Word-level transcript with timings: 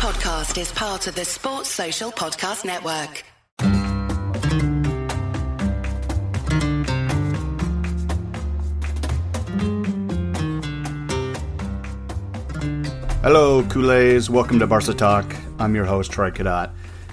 podcast 0.00 0.58
is 0.58 0.72
part 0.72 1.06
of 1.08 1.14
the 1.14 1.26
Sports 1.26 1.68
Social 1.68 2.10
Podcast 2.10 2.64
Network. 2.64 3.22
Hello, 13.20 13.62
Culés. 13.64 14.30
Welcome 14.30 14.58
to 14.60 14.66
Barca 14.66 14.94
Talk. 14.94 15.36
I'm 15.58 15.74
your 15.74 15.84
host, 15.84 16.10
Troy 16.10 16.30
Cadotte. 16.30 16.70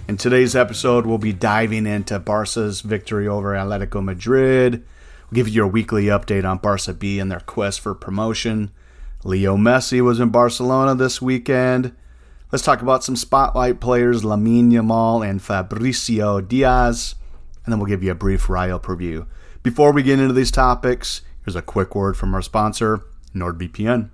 In 0.07 0.15
today's 0.15 0.55
episode, 0.55 1.05
we'll 1.05 1.17
be 1.17 1.33
diving 1.33 1.85
into 1.85 2.17
Barca's 2.19 2.79
victory 2.79 3.27
over 3.27 3.51
Atletico 3.51 4.01
Madrid. 4.01 4.85
We'll 5.29 5.35
give 5.35 5.49
you 5.49 5.55
your 5.55 5.67
weekly 5.67 6.05
update 6.05 6.49
on 6.49 6.59
Barca 6.59 6.93
B 6.93 7.19
and 7.19 7.29
their 7.29 7.41
quest 7.41 7.81
for 7.81 7.93
promotion. 7.93 8.71
Leo 9.25 9.57
Messi 9.57 9.99
was 9.99 10.21
in 10.21 10.29
Barcelona 10.29 10.95
this 10.95 11.21
weekend. 11.21 11.93
Let's 12.49 12.63
talk 12.63 12.81
about 12.81 13.03
some 13.03 13.17
spotlight 13.17 13.81
players, 13.81 14.23
Lamine 14.23 14.71
Yamal 14.71 15.27
and 15.27 15.41
Fabricio 15.41 16.47
Diaz, 16.47 17.15
and 17.65 17.73
then 17.73 17.77
we'll 17.77 17.89
give 17.89 18.03
you 18.03 18.11
a 18.11 18.15
brief 18.15 18.47
Rayo 18.47 18.79
preview. 18.79 19.27
Before 19.63 19.91
we 19.91 20.01
get 20.01 20.17
into 20.17 20.33
these 20.33 20.49
topics, 20.49 21.23
here's 21.43 21.57
a 21.57 21.61
quick 21.61 21.93
word 21.93 22.15
from 22.15 22.33
our 22.33 22.41
sponsor, 22.41 23.03
NordVPN. 23.35 24.11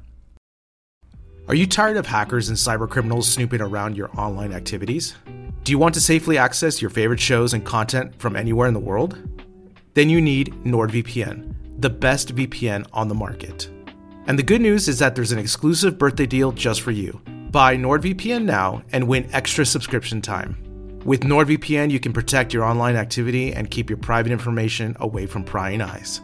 Are 1.48 1.54
you 1.54 1.68
tired 1.68 1.96
of 1.96 2.08
hackers 2.08 2.50
and 2.50 2.58
cybercriminals 2.58 3.26
snooping 3.26 3.62
around 3.62 3.96
your 3.96 4.10
online 4.20 4.52
activities? 4.52 5.14
Do 5.64 5.72
you 5.72 5.78
want 5.78 5.94
to 5.94 6.02
safely 6.02 6.40
access 6.40 6.82
your 6.82 6.90
favorite 6.90 7.20
shows 7.20 7.54
and 7.54 7.64
content 7.64 8.20
from 8.20 8.36
anywhere 8.36 8.68
in 8.68 8.74
the 8.74 8.80
world? 8.80 9.16
Then 9.94 10.10
you 10.10 10.20
need 10.20 10.56
NordVPN, 10.64 11.54
the 11.82 11.90
best 11.92 12.34
VPN 12.34 12.88
on 12.94 13.10
the 13.10 13.16
market. 13.16 13.70
And 14.26 14.40
the 14.40 14.44
good 14.44 14.62
news 14.62 14.88
is 14.88 14.98
that 14.98 15.14
there's 15.14 15.32
an 15.32 15.38
exclusive 15.38 16.00
birthday 16.00 16.26
deal 16.26 16.52
just 16.52 16.82
for 16.82 16.90
you. 16.90 17.22
Buy 17.54 17.78
NordVPN 17.78 18.46
now 18.46 18.82
and 18.94 19.08
win 19.08 19.30
extra 19.32 19.64
subscription 19.64 20.24
time. 20.24 20.58
With 21.06 21.22
NordVPN, 21.22 21.92
you 21.92 22.00
can 22.00 22.12
protect 22.12 22.52
your 22.52 22.64
online 22.64 22.96
activity 22.96 23.54
and 23.54 23.70
keep 23.70 23.92
your 23.92 23.98
private 23.98 24.32
information 24.32 24.98
away 25.00 25.28
from 25.28 25.44
prying 25.44 25.80
eyes. 25.80 26.20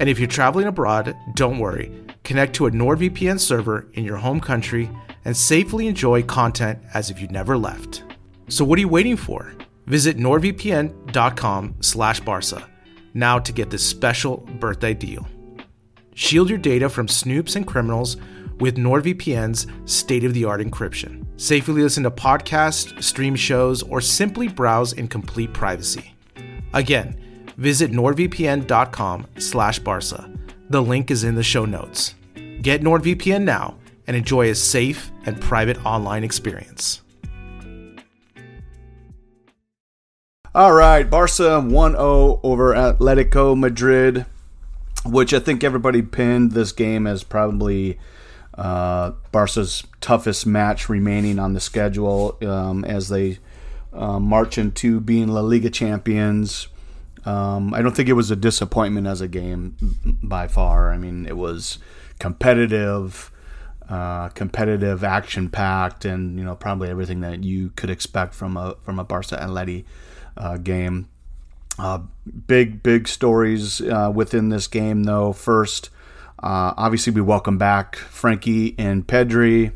And 0.00 0.08
if 0.08 0.18
you're 0.18 0.26
traveling 0.26 0.66
abroad, 0.66 1.16
don't 1.36 1.60
worry. 1.60 1.92
Connect 2.24 2.56
to 2.56 2.66
a 2.66 2.72
NordVPN 2.72 3.38
server 3.38 3.88
in 3.92 4.02
your 4.02 4.16
home 4.16 4.40
country 4.40 4.90
and 5.24 5.36
safely 5.36 5.86
enjoy 5.86 6.24
content 6.24 6.80
as 6.92 7.08
if 7.08 7.20
you 7.20 7.28
never 7.28 7.56
left. 7.56 8.02
So 8.48 8.64
what 8.64 8.76
are 8.76 8.80
you 8.80 8.88
waiting 8.88 9.16
for? 9.16 9.54
Visit 9.86 10.16
nordvpn.com 10.16 11.76
slash 11.82 12.18
barca 12.18 12.68
now 13.14 13.38
to 13.38 13.52
get 13.52 13.70
this 13.70 13.88
special 13.88 14.38
birthday 14.58 14.92
deal. 14.92 15.24
Shield 16.16 16.48
your 16.48 16.58
data 16.58 16.88
from 16.88 17.06
snoops 17.06 17.54
and 17.54 17.64
criminals 17.64 18.16
with 18.60 18.76
NordVPN's 18.76 19.66
state-of-the-art 19.84 20.60
encryption. 20.60 21.26
Safely 21.36 21.82
listen 21.82 22.02
to 22.04 22.10
podcasts, 22.10 23.02
stream 23.02 23.34
shows, 23.34 23.82
or 23.82 24.00
simply 24.00 24.48
browse 24.48 24.92
in 24.92 25.08
complete 25.08 25.52
privacy. 25.52 26.14
Again, 26.72 27.16
visit 27.56 27.90
nordvpn.com 27.90 29.26
slash 29.38 29.78
barca. 29.78 30.30
The 30.70 30.82
link 30.82 31.10
is 31.10 31.24
in 31.24 31.34
the 31.34 31.42
show 31.42 31.64
notes. 31.64 32.14
Get 32.62 32.82
NordVPN 32.82 33.42
now 33.42 33.76
and 34.06 34.16
enjoy 34.16 34.50
a 34.50 34.54
safe 34.54 35.10
and 35.26 35.40
private 35.40 35.84
online 35.84 36.24
experience. 36.24 37.02
All 40.54 40.72
right, 40.72 41.08
Barca 41.08 41.60
1 41.60 41.92
0 41.92 42.40
over 42.44 42.74
Atletico 42.74 43.58
Madrid, 43.58 44.24
which 45.04 45.34
I 45.34 45.40
think 45.40 45.64
everybody 45.64 46.00
pinned 46.00 46.52
this 46.52 46.70
game 46.70 47.08
as 47.08 47.24
probably 47.24 47.98
uh, 48.56 49.12
Barca's 49.32 49.84
toughest 50.00 50.46
match 50.46 50.88
remaining 50.88 51.38
on 51.38 51.54
the 51.54 51.60
schedule 51.60 52.38
um, 52.42 52.84
as 52.84 53.08
they 53.08 53.38
uh, 53.92 54.18
march 54.18 54.58
into 54.58 55.00
being 55.00 55.28
La 55.28 55.40
Liga 55.40 55.70
champions. 55.70 56.68
Um, 57.24 57.72
I 57.72 57.80
don't 57.80 57.96
think 57.96 58.08
it 58.08 58.14
was 58.14 58.30
a 58.30 58.36
disappointment 58.36 59.06
as 59.06 59.20
a 59.20 59.28
game 59.28 59.76
by 60.22 60.46
far. 60.46 60.92
I 60.92 60.98
mean, 60.98 61.26
it 61.26 61.36
was 61.36 61.78
competitive, 62.18 63.30
uh, 63.88 64.28
competitive, 64.30 65.02
action 65.02 65.48
packed, 65.48 66.04
and 66.04 66.38
you 66.38 66.44
know 66.44 66.54
probably 66.54 66.90
everything 66.90 67.20
that 67.20 67.42
you 67.42 67.70
could 67.76 67.90
expect 67.90 68.34
from 68.34 68.56
a 68.56 68.76
from 68.84 68.98
a 68.98 69.04
Barca 69.04 69.36
Atleti 69.36 69.84
uh, 70.36 70.58
game. 70.58 71.08
Uh, 71.76 72.00
big, 72.46 72.82
big 72.84 73.08
stories 73.08 73.80
uh, 73.80 74.12
within 74.14 74.48
this 74.48 74.68
game, 74.68 75.04
though. 75.04 75.32
First, 75.32 75.90
uh, 76.44 76.74
obviously, 76.76 77.10
we 77.10 77.22
welcome 77.22 77.56
back 77.56 77.96
Frenkie 77.96 78.74
and 78.76 79.06
Pedri. 79.06 79.72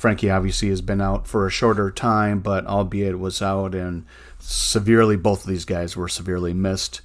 Frenkie 0.00 0.34
obviously 0.34 0.70
has 0.70 0.80
been 0.80 1.02
out 1.02 1.26
for 1.26 1.46
a 1.46 1.50
shorter 1.50 1.90
time, 1.90 2.40
but 2.40 2.66
albeit 2.66 3.18
was 3.18 3.42
out 3.42 3.74
and 3.74 4.06
severely, 4.38 5.18
both 5.18 5.42
of 5.42 5.50
these 5.50 5.66
guys 5.66 5.94
were 5.94 6.08
severely 6.08 6.54
missed. 6.54 7.02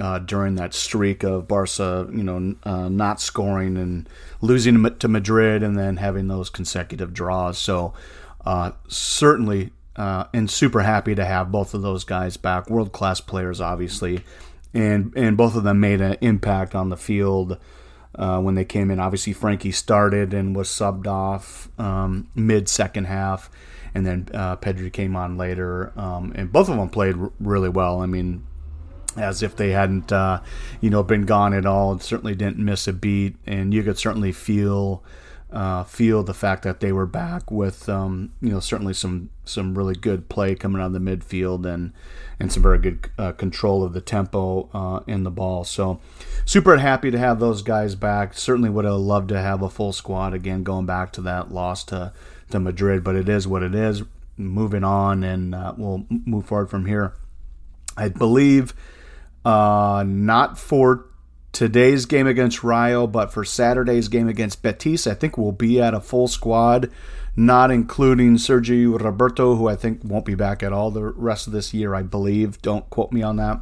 Uh, 0.00 0.20
during 0.20 0.54
that 0.54 0.72
streak 0.72 1.24
of 1.24 1.48
Barca, 1.48 2.08
you 2.12 2.22
know, 2.22 2.54
uh, 2.62 2.88
not 2.88 3.20
scoring 3.20 3.76
and 3.76 4.08
losing 4.40 4.82
to 5.00 5.08
Madrid, 5.08 5.64
and 5.64 5.76
then 5.76 5.96
having 5.96 6.28
those 6.28 6.48
consecutive 6.48 7.12
draws. 7.12 7.58
So, 7.58 7.92
uh, 8.46 8.70
certainly 8.86 9.72
uh, 9.96 10.26
and 10.32 10.48
super 10.48 10.82
happy 10.82 11.16
to 11.16 11.24
have 11.24 11.50
both 11.50 11.74
of 11.74 11.82
those 11.82 12.04
guys 12.04 12.36
back. 12.36 12.70
World 12.70 12.92
class 12.92 13.20
players, 13.20 13.60
obviously, 13.60 14.24
and 14.72 15.12
and 15.16 15.36
both 15.36 15.56
of 15.56 15.64
them 15.64 15.80
made 15.80 16.00
an 16.00 16.16
impact 16.20 16.76
on 16.76 16.90
the 16.90 16.96
field 16.96 17.58
uh, 18.14 18.40
when 18.40 18.54
they 18.54 18.64
came 18.64 18.90
in. 18.90 19.00
Obviously, 19.00 19.34
Frenkie 19.34 19.74
started 19.74 20.34
and 20.34 20.54
was 20.54 20.68
subbed 20.68 21.06
off 21.06 21.68
um, 21.78 22.28
mid 22.34 22.68
second 22.68 23.04
half, 23.04 23.50
and 23.94 24.06
then 24.06 24.28
uh, 24.34 24.56
Pedri 24.56 24.92
came 24.92 25.16
on 25.16 25.36
later, 25.36 25.92
um, 25.98 26.32
and 26.34 26.52
both 26.52 26.68
of 26.68 26.76
them 26.76 26.88
played 26.88 27.16
r- 27.16 27.32
really 27.40 27.68
well. 27.68 28.00
I 28.00 28.06
mean. 28.06 28.46
As 29.14 29.42
if 29.42 29.54
they 29.56 29.72
hadn't, 29.72 30.10
uh, 30.10 30.40
you 30.80 30.88
know, 30.88 31.02
been 31.02 31.26
gone 31.26 31.52
at 31.52 31.66
all. 31.66 31.98
Certainly 31.98 32.36
didn't 32.36 32.64
miss 32.64 32.88
a 32.88 32.94
beat, 32.94 33.36
and 33.44 33.74
you 33.74 33.82
could 33.82 33.98
certainly 33.98 34.32
feel 34.32 35.04
uh, 35.52 35.84
feel 35.84 36.22
the 36.22 36.34
fact 36.34 36.62
that 36.62 36.80
they 36.80 36.92
were 36.92 37.06
back 37.06 37.50
with 37.50 37.88
um, 37.88 38.32
you 38.40 38.50
know 38.50 38.60
certainly 38.60 38.94
some 38.94 39.30
some 39.44 39.76
really 39.76 39.94
good 39.94 40.28
play 40.28 40.54
coming 40.54 40.80
out 40.80 40.86
of 40.86 40.92
the 40.92 40.98
midfield 40.98 41.66
and 41.66 41.92
and 42.40 42.52
some 42.52 42.62
very 42.62 42.78
good 42.78 43.10
uh, 43.18 43.32
control 43.32 43.84
of 43.84 43.92
the 43.92 44.00
tempo 44.00 44.68
uh, 44.72 45.00
in 45.06 45.24
the 45.24 45.30
ball. 45.30 45.64
So 45.64 46.00
super 46.44 46.78
happy 46.78 47.10
to 47.10 47.18
have 47.18 47.38
those 47.38 47.62
guys 47.62 47.94
back. 47.94 48.34
Certainly 48.34 48.70
would 48.70 48.84
have 48.84 48.94
loved 48.94 49.28
to 49.28 49.40
have 49.40 49.62
a 49.62 49.68
full 49.68 49.92
squad 49.92 50.34
again 50.34 50.62
going 50.62 50.86
back 50.86 51.12
to 51.12 51.20
that 51.22 51.52
loss 51.52 51.84
to 51.84 52.12
to 52.50 52.60
Madrid, 52.60 53.04
but 53.04 53.14
it 53.14 53.28
is 53.28 53.46
what 53.46 53.62
it 53.62 53.74
is. 53.74 54.02
Moving 54.38 54.82
on, 54.82 55.22
and 55.22 55.54
uh, 55.54 55.74
we'll 55.76 56.06
move 56.08 56.46
forward 56.46 56.70
from 56.70 56.86
here. 56.86 57.12
I 57.96 58.08
believe 58.08 58.74
uh, 59.44 60.04
not 60.06 60.58
for 60.58 61.06
today's 61.52 62.06
game 62.06 62.26
against 62.26 62.64
Rayo, 62.64 63.06
but 63.06 63.32
for 63.32 63.44
Saturday's 63.44 64.08
game 64.08 64.28
against 64.28 64.62
Betis, 64.62 65.06
I 65.06 65.14
think 65.14 65.36
we'll 65.36 65.52
be 65.52 65.80
at 65.80 65.94
a 65.94 66.00
full 66.00 66.28
squad, 66.28 66.90
not 67.36 67.70
including 67.70 68.38
Sergi 68.38 68.86
Roberto, 68.86 69.56
who 69.56 69.68
I 69.68 69.76
think 69.76 70.00
won't 70.02 70.24
be 70.24 70.34
back 70.34 70.62
at 70.62 70.72
all 70.72 70.90
the 70.90 71.04
rest 71.04 71.46
of 71.46 71.52
this 71.52 71.72
year, 71.72 71.94
I 71.94 72.02
believe. 72.02 72.60
Don't 72.62 72.88
quote 72.90 73.12
me 73.12 73.22
on 73.22 73.36
that. 73.36 73.60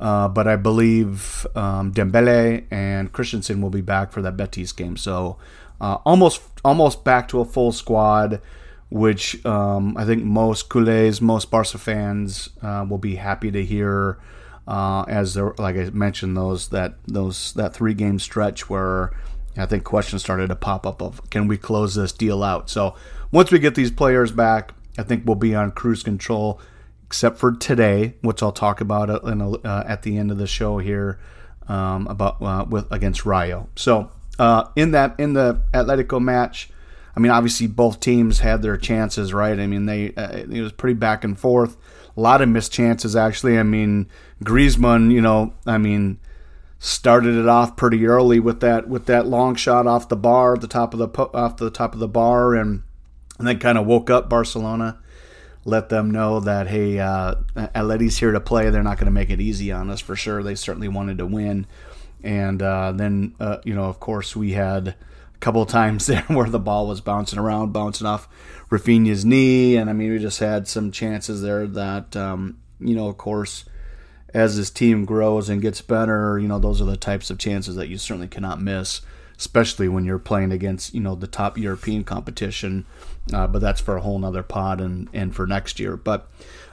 Uh, 0.00 0.28
but 0.28 0.46
I 0.46 0.54
believe 0.54 1.44
um, 1.56 1.92
Dembele 1.92 2.64
and 2.70 3.12
Christensen 3.12 3.60
will 3.60 3.70
be 3.70 3.80
back 3.80 4.12
for 4.12 4.22
that 4.22 4.36
Betis 4.36 4.70
game. 4.70 4.96
So 4.96 5.38
uh, 5.80 5.98
almost 6.04 6.40
almost 6.64 7.02
back 7.02 7.26
to 7.28 7.40
a 7.40 7.44
full 7.44 7.72
squad, 7.72 8.40
which 8.90 9.44
um, 9.44 9.96
I 9.96 10.04
think 10.04 10.22
most 10.22 10.68
culés, 10.68 11.20
most 11.20 11.50
Barca 11.50 11.78
fans 11.78 12.50
uh, 12.62 12.86
will 12.88 12.98
be 12.98 13.16
happy 13.16 13.50
to 13.50 13.64
hear 13.64 14.18
uh, 14.68 15.02
as 15.08 15.32
there, 15.32 15.54
like 15.56 15.76
I 15.76 15.88
mentioned, 15.90 16.36
those 16.36 16.68
that 16.68 16.94
those 17.06 17.54
that 17.54 17.72
three 17.72 17.94
game 17.94 18.18
stretch 18.18 18.68
where 18.68 19.12
I 19.56 19.64
think 19.64 19.82
questions 19.82 20.22
started 20.22 20.48
to 20.48 20.56
pop 20.56 20.86
up 20.86 21.00
of 21.00 21.28
can 21.30 21.48
we 21.48 21.56
close 21.56 21.94
this 21.94 22.12
deal 22.12 22.44
out? 22.44 22.68
So 22.68 22.94
once 23.32 23.50
we 23.50 23.58
get 23.58 23.74
these 23.74 23.90
players 23.90 24.30
back, 24.30 24.72
I 24.98 25.04
think 25.04 25.24
we'll 25.24 25.36
be 25.36 25.54
on 25.54 25.70
cruise 25.70 26.02
control, 26.02 26.60
except 27.06 27.38
for 27.38 27.52
today, 27.52 28.14
which 28.20 28.42
I'll 28.42 28.52
talk 28.52 28.82
about 28.82 29.08
a, 29.08 29.16
uh, 29.22 29.84
at 29.88 30.02
the 30.02 30.18
end 30.18 30.30
of 30.30 30.36
the 30.36 30.46
show 30.46 30.78
here 30.78 31.18
um, 31.66 32.06
about 32.06 32.42
uh, 32.42 32.66
with 32.68 32.92
against 32.92 33.24
Rayo. 33.24 33.70
So 33.74 34.10
uh, 34.38 34.68
in 34.76 34.90
that 34.90 35.18
in 35.18 35.32
the 35.32 35.62
Atletico 35.72 36.20
match. 36.20 36.68
I 37.16 37.20
mean, 37.20 37.32
obviously 37.32 37.66
both 37.66 37.98
teams 37.98 38.38
had 38.38 38.62
their 38.62 38.76
chances, 38.76 39.34
right? 39.34 39.58
I 39.58 39.66
mean, 39.66 39.86
they 39.86 40.14
uh, 40.14 40.36
it 40.36 40.60
was 40.60 40.70
pretty 40.72 40.94
back 40.94 41.24
and 41.24 41.36
forth. 41.36 41.76
A 42.18 42.20
lot 42.20 42.42
of 42.42 42.48
missed 42.48 42.72
chances, 42.72 43.14
actually. 43.14 43.60
I 43.60 43.62
mean, 43.62 44.08
Griezmann, 44.42 45.12
you 45.12 45.20
know, 45.20 45.54
I 45.64 45.78
mean, 45.78 46.18
started 46.80 47.36
it 47.36 47.46
off 47.46 47.76
pretty 47.76 48.06
early 48.08 48.40
with 48.40 48.58
that 48.58 48.88
with 48.88 49.06
that 49.06 49.28
long 49.28 49.54
shot 49.54 49.86
off 49.86 50.08
the 50.08 50.16
bar, 50.16 50.56
the 50.56 50.66
top 50.66 50.94
of 50.94 50.98
the 50.98 51.22
off 51.32 51.58
the 51.58 51.70
top 51.70 51.94
of 51.94 52.00
the 52.00 52.08
bar, 52.08 52.56
and 52.56 52.82
and 53.38 53.46
then 53.46 53.60
kind 53.60 53.78
of 53.78 53.86
woke 53.86 54.10
up 54.10 54.28
Barcelona, 54.28 54.98
let 55.64 55.90
them 55.90 56.10
know 56.10 56.40
that 56.40 56.66
hey, 56.66 56.98
uh, 56.98 57.36
Atleti's 57.54 58.18
here 58.18 58.32
to 58.32 58.40
play. 58.40 58.68
They're 58.68 58.82
not 58.82 58.98
going 58.98 59.06
to 59.06 59.12
make 59.12 59.30
it 59.30 59.40
easy 59.40 59.70
on 59.70 59.88
us 59.88 60.00
for 60.00 60.16
sure. 60.16 60.42
They 60.42 60.56
certainly 60.56 60.88
wanted 60.88 61.18
to 61.18 61.26
win, 61.26 61.68
and 62.24 62.60
uh, 62.60 62.90
then 62.90 63.36
uh, 63.38 63.58
you 63.62 63.76
know, 63.76 63.84
of 63.84 64.00
course, 64.00 64.34
we 64.34 64.54
had 64.54 64.96
couple 65.40 65.62
of 65.62 65.68
times 65.68 66.06
there 66.08 66.22
where 66.28 66.48
the 66.48 66.58
ball 66.58 66.86
was 66.86 67.00
bouncing 67.00 67.38
around, 67.38 67.72
bouncing 67.72 68.06
off 68.06 68.28
Raphinha's 68.70 69.24
knee, 69.24 69.76
and 69.76 69.88
I 69.88 69.92
mean 69.92 70.12
we 70.12 70.18
just 70.18 70.40
had 70.40 70.68
some 70.68 70.90
chances 70.90 71.42
there 71.42 71.66
that 71.66 72.16
um, 72.16 72.58
you 72.80 72.94
know, 72.94 73.08
of 73.08 73.18
course, 73.18 73.64
as 74.34 74.56
this 74.56 74.70
team 74.70 75.04
grows 75.04 75.48
and 75.48 75.62
gets 75.62 75.80
better, 75.80 76.38
you 76.38 76.48
know, 76.48 76.58
those 76.58 76.80
are 76.80 76.86
the 76.86 76.96
types 76.96 77.30
of 77.30 77.38
chances 77.38 77.76
that 77.76 77.88
you 77.88 77.98
certainly 77.98 78.28
cannot 78.28 78.60
miss, 78.60 79.00
especially 79.38 79.88
when 79.88 80.04
you're 80.04 80.18
playing 80.18 80.52
against 80.52 80.94
you 80.94 81.00
know 81.00 81.14
the 81.14 81.26
top 81.26 81.58
European 81.58 82.04
competition. 82.04 82.86
Uh, 83.32 83.46
but 83.46 83.60
that's 83.60 83.80
for 83.80 83.96
a 83.96 84.00
whole 84.00 84.18
nother 84.18 84.42
pod 84.42 84.80
and 84.80 85.08
and 85.12 85.34
for 85.34 85.46
next 85.46 85.80
year. 85.80 85.96
But 85.96 86.30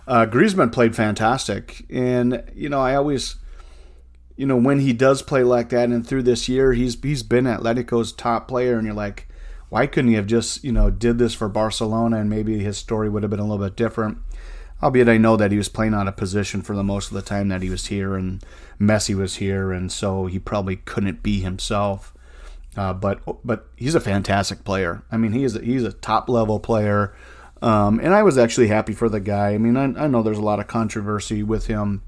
uh, 0.07 0.25
Griezmann 0.25 0.71
played 0.71 0.95
fantastic, 0.95 1.85
and 1.89 2.43
you 2.53 2.69
know 2.69 2.81
I 2.81 2.95
always 2.95 3.35
you 4.35 4.45
know, 4.45 4.57
when 4.57 4.79
he 4.79 4.93
does 4.93 5.21
play 5.21 5.43
like 5.43 5.69
that, 5.69 5.89
and 5.89 6.05
through 6.05 6.23
this 6.23 6.49
year, 6.49 6.73
he's 6.73 6.99
he's 7.01 7.23
been 7.23 7.45
Atletico's 7.45 8.11
top 8.11 8.47
player, 8.47 8.77
and 8.77 8.85
you're 8.85 8.95
like, 8.95 9.27
why 9.69 9.87
couldn't 9.87 10.09
he 10.09 10.15
have 10.15 10.27
just 10.27 10.63
you 10.63 10.71
know 10.71 10.89
did 10.89 11.17
this 11.17 11.33
for 11.33 11.47
Barcelona, 11.47 12.17
and 12.17 12.29
maybe 12.29 12.59
his 12.59 12.77
story 12.77 13.09
would 13.09 13.23
have 13.23 13.29
been 13.29 13.39
a 13.39 13.47
little 13.47 13.65
bit 13.65 13.75
different. 13.75 14.17
Albeit 14.83 15.07
I 15.07 15.17
know 15.17 15.37
that 15.37 15.51
he 15.51 15.57
was 15.57 15.69
playing 15.69 15.93
out 15.93 16.07
of 16.07 16.17
position 16.17 16.61
for 16.61 16.75
the 16.75 16.83
most 16.83 17.07
of 17.07 17.13
the 17.13 17.21
time 17.21 17.47
that 17.47 17.61
he 17.61 17.69
was 17.69 17.87
here, 17.87 18.15
and 18.15 18.43
Messi 18.79 19.15
was 19.15 19.35
here, 19.35 19.71
and 19.71 19.91
so 19.91 20.25
he 20.25 20.37
probably 20.37 20.75
couldn't 20.77 21.23
be 21.23 21.39
himself. 21.39 22.13
Uh, 22.75 22.91
but 22.91 23.21
but 23.45 23.69
he's 23.77 23.95
a 23.95 24.01
fantastic 24.01 24.65
player. 24.65 25.03
I 25.09 25.15
mean, 25.15 25.31
he 25.31 25.45
is 25.45 25.55
a, 25.55 25.61
he's 25.61 25.83
a 25.83 25.93
top 25.93 26.27
level 26.27 26.59
player, 26.59 27.15
um, 27.61 28.01
and 28.01 28.13
I 28.13 28.21
was 28.21 28.37
actually 28.37 28.67
happy 28.67 28.91
for 28.91 29.07
the 29.07 29.21
guy. 29.21 29.53
I 29.53 29.57
mean, 29.57 29.77
I, 29.77 30.03
I 30.03 30.07
know 30.07 30.21
there's 30.21 30.37
a 30.37 30.41
lot 30.41 30.59
of 30.59 30.67
controversy 30.67 31.41
with 31.41 31.67
him 31.67 32.03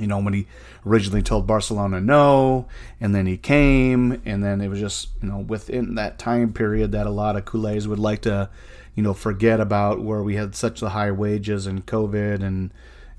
you 0.00 0.06
know, 0.06 0.18
when 0.18 0.34
he 0.34 0.46
originally 0.86 1.22
told 1.22 1.46
Barcelona 1.46 2.00
no, 2.00 2.66
and 3.00 3.14
then 3.14 3.26
he 3.26 3.36
came, 3.36 4.20
and 4.24 4.42
then 4.42 4.60
it 4.60 4.68
was 4.68 4.80
just, 4.80 5.08
you 5.22 5.28
know, 5.28 5.38
within 5.38 5.94
that 5.96 6.18
time 6.18 6.52
period 6.52 6.92
that 6.92 7.06
a 7.06 7.10
lot 7.10 7.36
of 7.36 7.44
culés 7.44 7.86
would 7.86 7.98
like 7.98 8.22
to, 8.22 8.48
you 8.94 9.02
know, 9.02 9.14
forget 9.14 9.60
about 9.60 10.02
where 10.02 10.22
we 10.22 10.36
had 10.36 10.54
such 10.54 10.80
the 10.80 10.90
high 10.90 11.10
wages 11.10 11.66
and 11.66 11.86
COVID 11.86 12.42
and, 12.42 12.72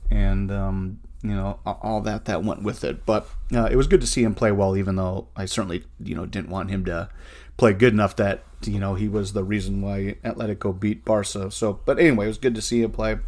and, 0.10 0.52
um, 0.52 1.00
you 1.24 1.36
know, 1.36 1.60
all 1.66 2.02
that 2.02 2.26
that 2.26 2.44
went 2.44 2.64
with 2.64 2.84
it. 2.84 3.06
But 3.06 3.28
uh, 3.54 3.68
it 3.70 3.76
was 3.76 3.88
good 3.88 4.02
to 4.02 4.08
see 4.08 4.24
him 4.24 4.34
play 4.34 4.52
well, 4.52 4.76
even 4.76 4.96
though 4.96 5.28
I 5.36 5.46
certainly, 5.46 5.84
you 6.04 6.16
know, 6.16 6.26
didn't 6.26 6.50
want 6.50 6.72
him 6.72 6.84
to 6.86 7.10
play 7.58 7.74
good 7.74 7.94
enough 7.94 8.16
that, 8.16 8.44
you 8.66 8.80
know, 8.80 8.96
he 8.96 9.08
was 9.08 9.34
the 9.34 9.44
reason 9.44 9.82
why 9.82 10.16
Atletico 10.24 10.78
beat 10.78 11.06
Barca. 11.06 11.52
So, 11.52 11.80
but 11.86 12.00
anyway, 12.00 12.26
it 12.26 12.30
was 12.30 12.38
good 12.40 12.56
to 12.56 12.62
see 12.62 12.82
him 12.82 12.92
play. 12.92 13.20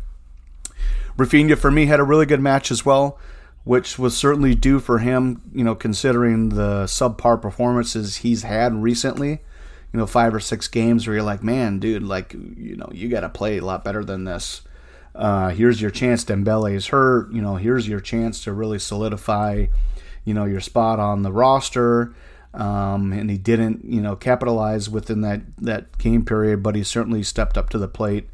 Raphinha, 1.17 1.55
for 1.55 1.69
me, 1.69 1.85
had 1.85 1.99
a 1.99 2.03
really 2.03 2.25
good 2.25 2.41
match 2.41 2.71
as 2.71 2.83
well 2.83 3.19
which 3.63 3.97
was 3.97 4.15
certainly 4.15 4.55
due 4.55 4.79
for 4.79 4.99
him, 4.99 5.41
you 5.53 5.63
know, 5.63 5.75
considering 5.75 6.49
the 6.49 6.83
subpar 6.85 7.41
performances 7.41 8.17
he's 8.17 8.43
had 8.43 8.75
recently. 8.75 9.41
You 9.91 9.99
know, 9.99 10.07
five 10.07 10.33
or 10.33 10.39
six 10.39 10.67
games 10.67 11.05
where 11.05 11.17
you're 11.17 11.23
like, 11.23 11.43
man, 11.43 11.77
dude, 11.77 12.01
like, 12.01 12.33
you 12.33 12.75
know, 12.75 12.89
you 12.91 13.09
got 13.09 13.21
to 13.21 13.29
play 13.29 13.59
a 13.59 13.65
lot 13.65 13.83
better 13.83 14.03
than 14.03 14.23
this. 14.23 14.63
Uh, 15.13 15.49
here's 15.49 15.81
your 15.81 15.91
chance. 15.91 16.25
Dembele 16.25 16.73
is 16.73 16.87
hurt. 16.87 17.31
You 17.31 17.43
know, 17.43 17.57
here's 17.57 17.87
your 17.87 17.99
chance 17.99 18.43
to 18.43 18.53
really 18.53 18.79
solidify, 18.79 19.67
you 20.25 20.33
know, 20.33 20.45
your 20.45 20.61
spot 20.61 20.99
on 20.99 21.21
the 21.21 21.31
roster. 21.31 22.15
Um, 22.55 23.13
and 23.13 23.29
he 23.29 23.37
didn't, 23.37 23.85
you 23.85 24.01
know, 24.01 24.15
capitalize 24.15 24.89
within 24.89 25.21
that 25.21 25.41
that 25.59 25.97
game 25.97 26.25
period, 26.25 26.63
but 26.63 26.75
he 26.75 26.83
certainly 26.83 27.23
stepped 27.23 27.57
up 27.57 27.69
to 27.71 27.77
the 27.77 27.87
plate 27.87 28.29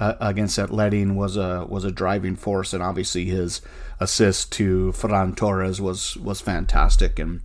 uh, 0.00 0.14
against 0.20 0.58
Atleti 0.58 1.12
was 1.14 1.36
a 1.36 1.66
was 1.68 1.84
a 1.84 1.90
driving 1.90 2.36
force, 2.36 2.72
and 2.72 2.82
obviously 2.82 3.24
his 3.26 3.60
assist 4.04 4.52
to 4.52 4.92
Ferran 4.92 5.34
Torres 5.34 5.80
was 5.80 6.16
was 6.18 6.40
fantastic. 6.40 7.18
And 7.18 7.40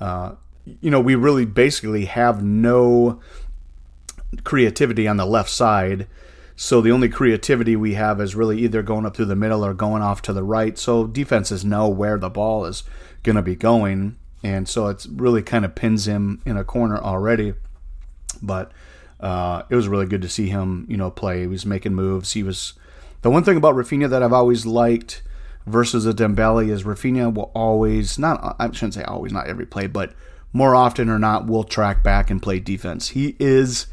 uh, 0.00 0.32
you 0.80 0.90
know, 0.90 1.00
we 1.00 1.14
really 1.14 1.44
basically 1.44 2.06
have 2.06 2.42
no 2.42 3.20
creativity 4.44 5.06
on 5.06 5.16
the 5.16 5.26
left 5.26 5.50
side. 5.50 6.06
So 6.56 6.80
the 6.80 6.90
only 6.90 7.08
creativity 7.08 7.76
we 7.76 7.94
have 7.94 8.20
is 8.20 8.34
really 8.34 8.58
either 8.62 8.82
going 8.82 9.06
up 9.06 9.14
through 9.14 9.26
the 9.26 9.36
middle 9.36 9.64
or 9.64 9.74
going 9.74 10.02
off 10.02 10.22
to 10.22 10.32
the 10.32 10.42
right. 10.42 10.76
So 10.76 11.06
defenses 11.06 11.64
know 11.64 11.88
where 11.88 12.18
the 12.18 12.28
ball 12.28 12.64
is 12.64 12.82
going 13.22 13.36
to 13.36 13.42
be 13.42 13.54
going, 13.54 14.16
and 14.42 14.68
so 14.68 14.88
it's 14.88 15.06
really 15.06 15.42
kind 15.42 15.64
of 15.64 15.76
pins 15.76 16.08
him 16.08 16.42
in 16.44 16.56
a 16.56 16.64
corner 16.64 16.98
already. 16.98 17.54
But 18.42 18.72
uh, 19.20 19.62
it 19.70 19.76
was 19.76 19.86
really 19.86 20.06
good 20.06 20.22
to 20.22 20.28
see 20.28 20.48
him, 20.48 20.84
you 20.88 20.96
know, 20.96 21.10
play. 21.10 21.42
He 21.42 21.46
was 21.46 21.64
making 21.64 21.94
moves. 21.94 22.32
He 22.32 22.42
was 22.42 22.74
the 23.22 23.30
one 23.30 23.44
thing 23.44 23.56
about 23.56 23.74
Raphinha 23.74 24.10
that 24.10 24.22
I've 24.22 24.32
always 24.32 24.66
liked 24.66 25.22
versus 25.66 26.06
a 26.06 26.12
Dembele 26.12 26.68
is 26.68 26.84
Raphinha 26.84 27.32
will 27.32 27.50
always 27.54 28.18
not 28.18 28.56
I 28.58 28.70
shouldn't 28.70 28.94
say 28.94 29.02
always 29.02 29.32
not 29.32 29.46
every 29.46 29.66
play, 29.66 29.86
but 29.86 30.12
more 30.52 30.74
often 30.74 31.08
or 31.08 31.18
not 31.18 31.46
will 31.46 31.64
track 31.64 32.02
back 32.02 32.30
and 32.30 32.42
play 32.42 32.58
defense. 32.58 33.08
He 33.10 33.36
is 33.38 33.86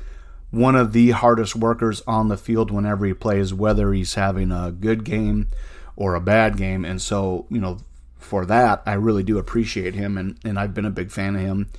one 0.51 0.75
of 0.75 0.93
the 0.93 1.11
hardest 1.11 1.55
workers 1.55 2.01
on 2.07 2.29
the 2.29 2.37
field 2.37 2.71
whenever 2.71 3.05
he 3.05 3.13
plays, 3.13 3.53
whether 3.53 3.91
he's 3.91 4.13
having 4.13 4.51
a 4.51 4.71
good 4.71 5.03
game 5.03 5.47
or 5.97 6.15
a 6.15 6.21
bad 6.21 6.55
game. 6.55 6.85
And 6.85 7.01
so, 7.01 7.45
you 7.49 7.59
know, 7.59 7.79
for 8.17 8.45
that, 8.45 8.81
I 8.85 8.93
really 8.93 9.23
do 9.23 9.37
appreciate 9.37 9.95
him, 9.95 10.17
and, 10.17 10.37
and 10.45 10.57
I've 10.57 10.73
been 10.73 10.85
a 10.85 10.89
big 10.89 11.11
fan 11.11 11.35
of 11.35 11.41
him 11.41 11.69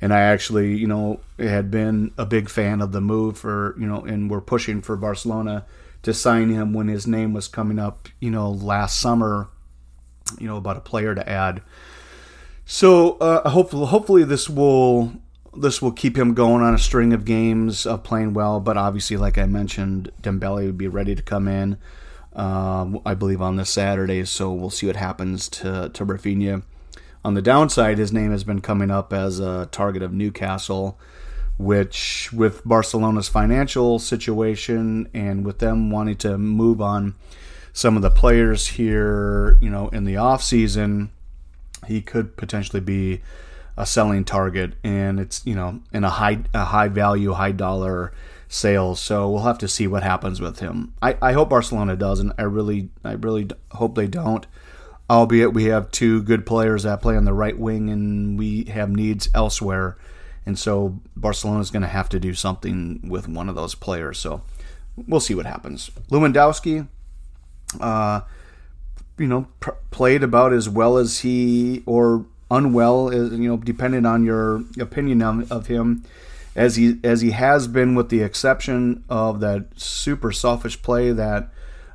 and 0.00 0.14
I 0.14 0.20
actually, 0.20 0.76
you 0.76 0.86
know, 0.86 1.20
had 1.38 1.70
been 1.70 2.12
a 2.16 2.24
big 2.24 2.48
fan 2.48 2.80
of 2.80 2.92
the 2.92 3.00
move 3.00 3.38
for, 3.38 3.76
you 3.78 3.86
know, 3.86 4.00
and 4.00 4.30
we're 4.30 4.40
pushing 4.40 4.80
for 4.80 4.96
Barcelona 4.96 5.66
to 6.02 6.14
sign 6.14 6.50
him 6.50 6.72
when 6.72 6.88
his 6.88 7.06
name 7.06 7.32
was 7.32 7.48
coming 7.48 7.78
up, 7.78 8.08
you 8.20 8.30
know, 8.30 8.50
last 8.50 8.98
summer, 8.98 9.48
you 10.38 10.46
know, 10.46 10.56
about 10.56 10.76
a 10.76 10.80
player 10.80 11.14
to 11.14 11.28
add. 11.28 11.62
So 12.64 13.18
uh, 13.18 13.48
hopefully, 13.50 13.86
hopefully 13.86 14.24
this 14.24 14.48
will 14.48 15.12
this 15.56 15.82
will 15.82 15.92
keep 15.92 16.16
him 16.16 16.34
going 16.34 16.62
on 16.62 16.74
a 16.74 16.78
string 16.78 17.12
of 17.12 17.24
games 17.24 17.84
of 17.84 18.04
playing 18.04 18.34
well. 18.34 18.60
But 18.60 18.76
obviously, 18.76 19.16
like 19.16 19.38
I 19.38 19.46
mentioned, 19.46 20.12
Dembele 20.22 20.66
would 20.66 20.78
be 20.78 20.88
ready 20.88 21.14
to 21.14 21.22
come 21.22 21.48
in. 21.48 21.76
Um, 22.32 23.00
I 23.04 23.14
believe 23.14 23.42
on 23.42 23.56
this 23.56 23.70
Saturday, 23.70 24.24
so 24.24 24.52
we'll 24.52 24.70
see 24.70 24.86
what 24.86 24.96
happens 24.96 25.48
to 25.48 25.90
to 25.92 26.06
Raphinha. 26.06 26.62
On 27.24 27.34
the 27.34 27.42
downside, 27.42 27.98
his 27.98 28.12
name 28.12 28.30
has 28.30 28.44
been 28.44 28.60
coming 28.60 28.90
up 28.90 29.12
as 29.12 29.40
a 29.40 29.68
target 29.72 30.02
of 30.02 30.12
Newcastle, 30.12 30.98
which, 31.60 32.32
with 32.32 32.64
Barcelona's 32.64 33.28
financial 33.28 33.98
situation 33.98 35.08
and 35.12 35.44
with 35.44 35.58
them 35.58 35.90
wanting 35.90 36.16
to 36.16 36.38
move 36.38 36.80
on 36.80 37.14
some 37.74 37.96
of 37.96 38.02
the 38.02 38.10
players 38.10 38.66
here, 38.66 39.58
you 39.60 39.68
know, 39.68 39.88
in 39.88 40.04
the 40.04 40.16
off 40.16 40.42
season, 40.42 41.10
he 41.86 42.00
could 42.00 42.36
potentially 42.36 42.80
be 42.80 43.20
a 43.76 43.84
selling 43.84 44.24
target, 44.24 44.72
and 44.82 45.20
it's 45.20 45.44
you 45.44 45.54
know 45.54 45.80
in 45.92 46.02
a 46.02 46.10
high 46.10 46.38
a 46.54 46.64
high 46.64 46.88
value, 46.88 47.32
high 47.32 47.52
dollar 47.52 48.12
sale. 48.48 48.94
So 48.94 49.30
we'll 49.30 49.42
have 49.42 49.58
to 49.58 49.68
see 49.68 49.86
what 49.86 50.02
happens 50.02 50.40
with 50.40 50.60
him. 50.60 50.94
I, 51.02 51.16
I 51.20 51.32
hope 51.32 51.50
Barcelona 51.50 51.94
doesn't. 51.94 52.32
I 52.38 52.42
really 52.42 52.88
I 53.04 53.12
really 53.12 53.48
hope 53.72 53.94
they 53.96 54.08
don't 54.08 54.46
albeit 55.10 55.52
we 55.52 55.64
have 55.64 55.90
two 55.90 56.22
good 56.22 56.46
players 56.46 56.84
that 56.84 57.02
play 57.02 57.16
on 57.16 57.24
the 57.24 57.32
right 57.32 57.58
wing 57.58 57.90
and 57.90 58.38
we 58.38 58.64
have 58.66 58.88
needs 58.88 59.28
elsewhere. 59.34 59.98
And 60.46 60.58
so 60.58 61.00
Barcelona 61.16 61.60
is 61.60 61.70
going 61.70 61.82
to 61.82 61.88
have 61.88 62.08
to 62.10 62.20
do 62.20 62.34
something 62.34 63.00
with 63.08 63.28
one 63.28 63.48
of 63.48 63.54
those 63.54 63.74
players. 63.74 64.18
So 64.18 64.42
we'll 64.96 65.20
see 65.20 65.34
what 65.34 65.46
happens. 65.46 65.90
Lewandowski, 66.10 66.88
uh, 67.80 68.22
you 69.18 69.26
know, 69.26 69.46
pr- 69.60 69.70
played 69.90 70.22
about 70.22 70.52
as 70.52 70.68
well 70.68 70.96
as 70.96 71.20
he 71.20 71.82
or 71.86 72.24
unwell, 72.50 73.10
as, 73.10 73.32
you 73.32 73.48
know, 73.48 73.56
depending 73.58 74.06
on 74.06 74.24
your 74.24 74.64
opinion 74.78 75.22
of, 75.22 75.52
of 75.52 75.66
him, 75.66 76.04
as 76.56 76.76
he 76.76 76.98
as 77.04 77.20
he 77.20 77.30
has 77.30 77.68
been, 77.68 77.94
with 77.94 78.08
the 78.08 78.22
exception 78.22 79.04
of 79.08 79.40
that 79.40 79.66
super 79.76 80.32
selfish 80.32 80.82
play 80.82 81.12
that 81.12 81.48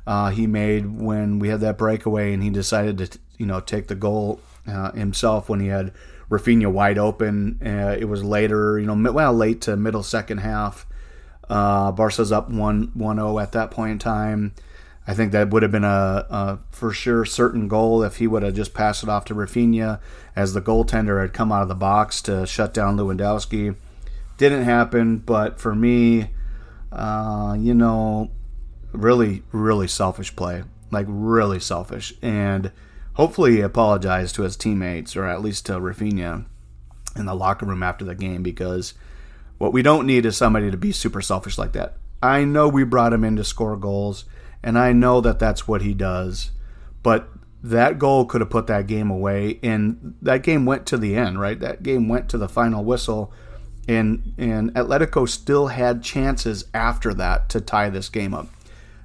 uh, 0.06 0.30
he 0.30 0.46
made 0.46 0.86
when 0.98 1.38
we 1.38 1.48
had 1.48 1.60
that 1.60 1.76
breakaway 1.76 2.32
and 2.32 2.42
he 2.42 2.50
decided 2.50 2.98
to 2.98 3.18
you 3.38 3.46
know 3.46 3.60
take 3.60 3.88
the 3.88 3.94
goal 3.94 4.40
uh, 4.66 4.92
himself 4.92 5.48
when 5.48 5.60
he 5.60 5.66
had 5.66 5.92
Raphinha 6.30 6.70
wide 6.70 6.98
open. 6.98 7.60
Uh, 7.64 7.96
it 7.98 8.06
was 8.06 8.24
later, 8.24 8.78
you 8.78 8.86
know, 8.86 9.12
well 9.12 9.32
late 9.32 9.60
to 9.62 9.76
middle 9.76 10.02
second 10.02 10.38
half. 10.38 10.86
Uh, 11.48 11.92
Barca's 11.92 12.32
up 12.32 12.50
1 12.50 12.92
0 12.98 13.38
at 13.38 13.52
that 13.52 13.70
point 13.70 13.92
in 13.92 13.98
time. 13.98 14.52
I 15.06 15.14
think 15.14 15.30
that 15.32 15.50
would 15.50 15.62
have 15.62 15.70
been 15.70 15.84
a, 15.84 16.26
a, 16.28 16.58
for 16.70 16.92
sure 16.92 17.24
certain 17.24 17.68
goal 17.68 18.02
if 18.02 18.16
he 18.16 18.26
would 18.26 18.42
have 18.42 18.54
just 18.54 18.74
passed 18.74 19.04
it 19.04 19.08
off 19.08 19.24
to 19.26 19.34
Raphinha 19.34 20.00
as 20.34 20.52
the 20.52 20.60
goaltender 20.60 21.20
had 21.20 21.32
come 21.32 21.52
out 21.52 21.62
of 21.62 21.68
the 21.68 21.76
box 21.76 22.20
to 22.22 22.44
shut 22.44 22.74
down 22.74 22.96
Lewandowski. 22.96 23.76
Didn't 24.36 24.64
happen, 24.64 25.18
but 25.18 25.60
for 25.60 25.74
me, 25.76 26.30
uh, 26.90 27.56
you 27.58 27.72
know, 27.72 28.32
really, 28.92 29.44
really 29.52 29.86
selfish 29.86 30.34
play. 30.34 30.64
Like, 30.90 31.06
really 31.08 31.60
selfish. 31.60 32.14
And 32.20 32.72
hopefully 33.16 33.52
he 33.52 33.60
apologized 33.60 34.34
to 34.36 34.42
his 34.42 34.56
teammates, 34.56 35.16
or 35.16 35.26
at 35.26 35.42
least 35.42 35.66
to 35.66 35.72
Raphinha 35.72 36.46
in 37.16 37.26
the 37.26 37.34
locker 37.34 37.66
room 37.66 37.82
after 37.82 38.04
the 38.04 38.14
game, 38.14 38.42
because 38.42 38.94
what 39.58 39.72
we 39.72 39.82
don't 39.82 40.06
need 40.06 40.26
is 40.26 40.36
somebody 40.36 40.70
to 40.70 40.76
be 40.76 40.92
super 40.92 41.20
selfish 41.20 41.58
like 41.58 41.72
that. 41.72 41.96
I 42.22 42.44
know 42.44 42.68
we 42.68 42.84
brought 42.84 43.12
him 43.12 43.24
in 43.24 43.36
to 43.36 43.44
score 43.44 43.76
goals, 43.76 44.24
and 44.62 44.78
I 44.78 44.92
know 44.92 45.20
that 45.20 45.38
that's 45.38 45.66
what 45.66 45.82
he 45.82 45.94
does, 45.94 46.50
but 47.02 47.28
that 47.62 47.98
goal 47.98 48.26
could 48.26 48.42
have 48.42 48.50
put 48.50 48.66
that 48.68 48.86
game 48.86 49.10
away, 49.10 49.58
and 49.62 50.14
that 50.22 50.42
game 50.42 50.66
went 50.66 50.86
to 50.86 50.98
the 50.98 51.16
end, 51.16 51.40
right? 51.40 51.58
That 51.58 51.82
game 51.82 52.08
went 52.08 52.28
to 52.30 52.38
the 52.38 52.48
final 52.48 52.84
whistle, 52.84 53.32
and 53.88 54.34
and 54.36 54.74
Atletico 54.74 55.28
still 55.28 55.68
had 55.68 56.02
chances 56.02 56.66
after 56.74 57.14
that 57.14 57.48
to 57.50 57.60
tie 57.60 57.88
this 57.88 58.08
game 58.08 58.34
up. 58.34 58.48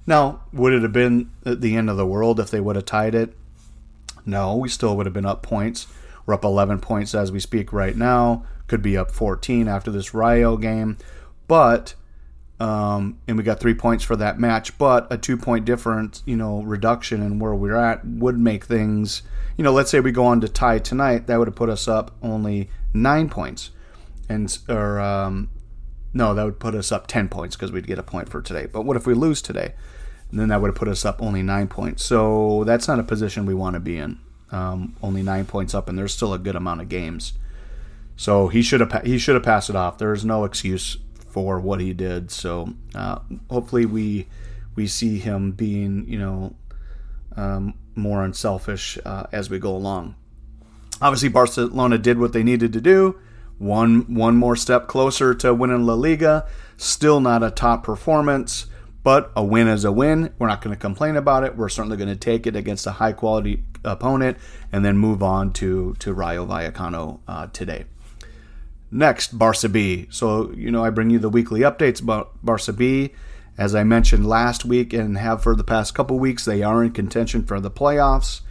Now, 0.06 0.42
would 0.52 0.74
it 0.74 0.82
have 0.82 0.94
been 0.94 1.32
the 1.44 1.76
end 1.76 1.90
of 1.90 1.98
the 1.98 2.06
world 2.06 2.40
if 2.40 2.50
they 2.52 2.60
would 2.60 2.76
have 2.76 2.86
tied 2.86 3.16
it? 3.16 3.36
No, 4.26 4.56
we 4.56 4.70
still 4.70 4.96
would 4.98 5.06
have 5.06 5.14
been 5.14 5.26
up 5.26 5.42
points. 5.42 5.88
We're 6.26 6.34
up 6.34 6.44
11 6.44 6.80
points 6.80 7.16
as 7.16 7.32
we 7.32 7.40
speak 7.40 7.74
right 7.74 7.96
now. 7.96 8.46
Could 8.68 8.82
be 8.82 8.98
up 8.98 9.12
14 9.12 9.68
after 9.68 9.92
this 9.92 10.14
Rayo 10.14 10.56
game, 10.58 10.98
but 11.48 11.96
um, 12.62 13.18
and 13.28 13.38
we 13.38 13.44
got 13.44 13.60
three 13.60 13.74
points 13.74 14.04
for 14.04 14.16
that 14.18 14.40
match. 14.40 14.78
But 14.78 15.08
a 15.12 15.18
two 15.18 15.36
point 15.36 15.66
difference, 15.66 16.22
you 16.26 16.38
know, 16.38 16.62
reduction 16.62 17.22
in 17.22 17.40
where 17.40 17.56
we're 17.56 17.76
at 17.76 18.06
would 18.06 18.38
make 18.38 18.66
things, 18.66 19.24
you 19.58 19.64
know, 19.64 19.74
let's 19.74 19.90
say 19.90 20.00
we 20.00 20.12
go 20.12 20.26
on 20.26 20.42
to 20.42 20.48
tie 20.48 20.80
tonight, 20.80 21.28
that 21.28 21.40
would 21.40 21.48
have 21.48 21.56
put 21.56 21.70
us 21.70 21.88
up 21.88 22.16
only 22.22 22.70
nine 22.94 23.30
points, 23.30 23.72
and 24.30 24.58
or 24.70 25.00
um, 25.00 25.50
no, 26.14 26.34
that 26.34 26.44
would 26.44 26.60
put 26.60 26.76
us 26.76 26.92
up 26.92 27.08
10 27.08 27.30
points 27.30 27.56
because 27.56 27.72
we'd 27.72 27.88
get 27.88 27.98
a 27.98 28.04
point 28.04 28.30
for 28.30 28.42
today. 28.42 28.68
But 28.72 28.84
what 28.84 28.96
if 28.96 29.08
we 29.08 29.14
lose 29.14 29.42
today? 29.42 29.74
And 30.32 30.40
then 30.40 30.50
that 30.50 30.62
would 30.62 30.70
have 30.70 30.76
put 30.76 30.88
us 30.88 31.06
up 31.06 31.22
only 31.22 31.44
nine 31.44 31.68
points. 31.68 32.04
So 32.04 32.64
that's 32.66 32.88
not 32.88 33.00
a 33.00 33.04
position 33.04 33.46
we 33.46 33.54
want 33.54 33.74
to 33.76 33.80
be 33.80 33.98
in. 33.98 34.20
Um, 34.52 34.96
only 35.02 35.24
nine 35.24 35.46
points 35.46 35.74
up, 35.74 35.88
and 35.88 35.98
there's 35.98 36.14
still 36.14 36.34
a 36.34 36.40
good 36.40 36.56
amount 36.56 36.82
of 36.82 36.90
games. 36.90 37.34
So 38.16 38.48
he 38.48 38.62
should 38.62 38.82
have 38.82 39.04
he 39.04 39.18
should 39.18 39.36
have 39.36 39.44
passed 39.44 39.70
it 39.70 39.76
off. 39.76 39.98
There's 39.98 40.26
no 40.26 40.44
excuse 40.44 40.98
for 41.30 41.60
what 41.60 41.80
he 41.80 41.94
did. 41.94 42.32
So 42.32 42.74
uh, 42.94 43.20
hopefully 43.50 43.86
we 43.86 44.28
we 44.76 44.88
see 44.88 45.20
him 45.20 45.52
being 45.52 46.06
you 46.08 46.20
know 46.20 46.56
um, 47.36 47.76
more 47.96 48.24
unselfish 48.24 48.98
uh, 49.06 49.28
as 49.32 49.50
we 49.50 49.60
go 49.60 49.76
along. 49.76 50.16
Obviously, 51.02 51.30
Barcelona 51.30 51.98
did 51.98 52.20
what 52.20 52.34
they 52.34 52.44
needed 52.44 52.74
to 52.74 52.82
do 52.82 53.20
one 53.62 54.16
one 54.16 54.36
more 54.36 54.56
step 54.56 54.88
closer 54.88 55.36
to 55.36 55.54
winning 55.54 55.86
La 55.86 55.94
Liga. 55.94 56.48
Still 56.78 57.20
not 57.20 57.44
a 57.44 57.52
top 57.52 57.84
performance, 57.84 58.66
but 59.04 59.32
a 59.36 59.44
win 59.44 59.68
is 59.68 59.84
a 59.84 59.92
win. 59.92 60.34
We're 60.38 60.48
not 60.48 60.62
going 60.62 60.76
to 60.76 60.80
complain 60.80 61.16
about 61.16 61.44
it. 61.44 61.56
We're 61.56 61.70
certainly 61.70 61.98
going 61.98 62.10
to 62.10 62.16
take 62.16 62.46
it 62.46 62.56
against 62.56 62.86
a 62.88 62.92
high 62.92 63.14
quality 63.14 63.64
opponent 63.84 64.38
and 64.72 64.86
then 64.86 64.98
move 64.98 65.24
on 65.24 65.54
to 65.54 65.96
to 66.00 66.14
Rayo 66.14 66.46
Vallecano 66.46 67.20
uh, 67.28 67.48
today. 67.48 67.86
Next, 68.92 69.38
Barca 69.38 69.70
B. 69.70 70.08
So 70.10 70.52
you 70.52 70.72
know 70.72 70.84
I 70.84 70.90
bring 70.90 71.10
you 71.10 71.20
the 71.20 71.30
weekly 71.30 71.62
updates 71.62 72.02
about 72.02 72.34
Barca 72.44 72.74
B. 72.74 73.14
As 73.58 73.76
I 73.76 73.84
mentioned 73.84 74.28
last 74.28 74.66
week 74.66 74.94
and 74.94 75.18
have 75.18 75.44
for 75.44 75.56
the 75.56 75.64
past 75.64 75.94
couple 75.94 76.18
weeks, 76.18 76.46
they 76.46 76.64
are 76.64 76.84
in 76.84 76.92
contention 76.92 77.44
for 77.44 77.60
the 77.60 77.70
playoffs 77.70 78.42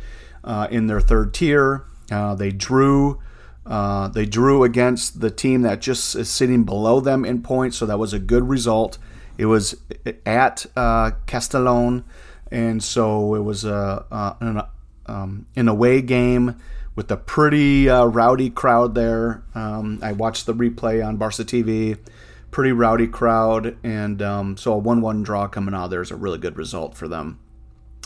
uh, 0.45 0.69
in 0.71 0.87
their 0.87 1.01
third 1.01 1.33
tier. 1.35 1.85
Uh, 2.11 2.35
they 2.35 2.51
drew 2.51 3.21
uh, 3.67 4.09
they 4.09 4.27
drew 4.27 4.65
against 4.65 5.21
the 5.21 5.31
team 5.31 5.63
that 5.63 5.81
just 5.81 6.17
is 6.17 6.29
sitting 6.29 6.65
below 6.65 7.01
them 7.01 7.25
in 7.25 7.43
points, 7.43 7.77
so 7.77 7.87
that 7.87 7.99
was 7.99 8.13
a 8.13 8.19
good 8.19 8.49
result. 8.49 8.99
It 9.41 9.47
was 9.47 9.75
at 10.27 10.67
uh, 10.77 11.13
Castellon, 11.25 12.05
and 12.51 12.83
so 12.83 13.35
it 13.35 13.41
was 13.41 13.65
a, 13.65 14.05
uh, 14.11 14.35
an, 14.39 14.61
um, 15.07 15.47
an 15.57 15.67
away 15.67 16.03
game 16.03 16.57
with 16.95 17.11
a 17.11 17.17
pretty 17.17 17.89
uh, 17.89 18.05
rowdy 18.05 18.51
crowd 18.51 18.95
there. 18.95 19.43
Um, 19.55 19.99
I 20.03 20.13
watched 20.13 20.45
the 20.45 20.53
replay 20.53 21.03
on 21.03 21.17
Barca 21.17 21.43
TV. 21.43 21.99
Pretty 22.51 22.73
rowdy 22.73 23.07
crowd, 23.07 23.79
and 23.83 24.21
um, 24.21 24.59
so 24.59 24.75
a 24.75 24.77
one-one 24.77 25.23
draw 25.23 25.49
coming 25.49 25.75
out 25.75 25.89
there 25.89 26.03
is 26.03 26.11
a 26.11 26.17
really 26.17 26.39
good 26.39 26.59
result 26.59 26.95
for 26.95 27.09
them. 27.09 27.39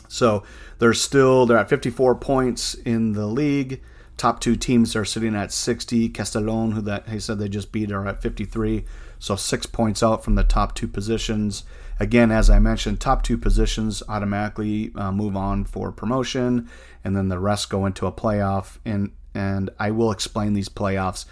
So 0.06 0.44
they're 0.78 0.94
still 0.94 1.46
they're 1.46 1.58
at 1.58 1.68
54 1.68 2.14
points 2.14 2.74
in 2.74 3.14
the 3.14 3.26
league. 3.26 3.82
Top 4.16 4.38
two 4.38 4.54
teams 4.54 4.94
are 4.94 5.04
sitting 5.04 5.34
at 5.34 5.50
60. 5.50 6.10
Castellon, 6.10 6.70
who 6.70 6.80
that 6.82 7.08
he 7.08 7.18
said 7.18 7.40
they 7.40 7.48
just 7.48 7.72
beat, 7.72 7.90
are 7.90 8.06
at 8.06 8.22
53. 8.22 8.84
So 9.24 9.36
six 9.36 9.64
points 9.64 10.02
out 10.02 10.22
from 10.22 10.34
the 10.34 10.44
top 10.44 10.74
two 10.74 10.86
positions. 10.86 11.64
Again, 11.98 12.30
as 12.30 12.50
I 12.50 12.58
mentioned, 12.58 13.00
top 13.00 13.22
two 13.22 13.38
positions 13.38 14.02
automatically 14.06 14.92
uh, 14.96 15.12
move 15.12 15.34
on 15.34 15.64
for 15.64 15.90
promotion, 15.92 16.68
and 17.02 17.16
then 17.16 17.30
the 17.30 17.38
rest 17.38 17.70
go 17.70 17.86
into 17.86 18.06
a 18.06 18.12
playoff. 18.12 18.76
And 18.84 19.12
and 19.34 19.70
I 19.78 19.92
will 19.92 20.12
explain 20.12 20.52
these 20.52 20.68
playoffs 20.68 21.24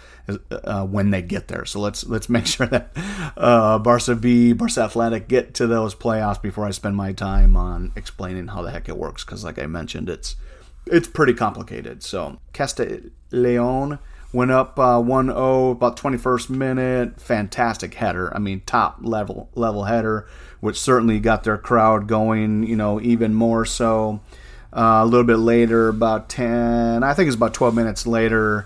uh, 0.49 0.87
when 0.87 1.11
they 1.11 1.21
get 1.21 1.49
there. 1.49 1.65
So 1.65 1.79
let's 1.81 2.03
let's 2.07 2.29
make 2.29 2.47
sure 2.55 2.65
that 2.65 2.97
uh, 3.37 3.77
Barca 3.77 4.15
B, 4.15 4.53
Barca 4.53 4.81
Athletic 4.81 5.27
get 5.27 5.53
to 5.53 5.67
those 5.67 5.93
playoffs 5.93 6.41
before 6.41 6.65
I 6.65 6.71
spend 6.71 6.95
my 6.95 7.13
time 7.13 7.55
on 7.55 7.91
explaining 7.95 8.47
how 8.47 8.63
the 8.63 8.71
heck 8.71 8.89
it 8.89 8.97
works. 8.97 9.23
Because 9.23 9.43
like 9.43 9.59
I 9.59 9.67
mentioned, 9.67 10.09
it's 10.09 10.35
it's 10.87 11.07
pretty 11.07 11.35
complicated. 11.35 12.01
So 12.01 12.39
Castellon 12.53 13.99
went 14.33 14.51
up 14.51 14.77
uh, 14.77 14.99
1-0 14.99 15.71
about 15.71 15.95
21st 15.95 16.49
minute. 16.49 17.21
Fantastic 17.21 17.93
header. 17.93 18.35
I 18.35 18.39
mean, 18.39 18.61
top 18.65 18.97
level 19.01 19.49
level 19.55 19.85
header, 19.85 20.27
which 20.59 20.79
certainly 20.79 21.19
got 21.19 21.43
their 21.43 21.57
crowd 21.57 22.07
going. 22.07 22.63
You 22.63 22.75
know, 22.75 22.99
even 22.99 23.33
more 23.33 23.65
so. 23.65 24.19
Uh, 24.75 25.01
a 25.03 25.05
little 25.05 25.25
bit 25.25 25.37
later, 25.37 25.87
about 25.87 26.29
10, 26.29 27.03
I 27.03 27.13
think 27.13 27.27
it's 27.27 27.35
about 27.35 27.53
12 27.53 27.75
minutes 27.75 28.07
later, 28.07 28.65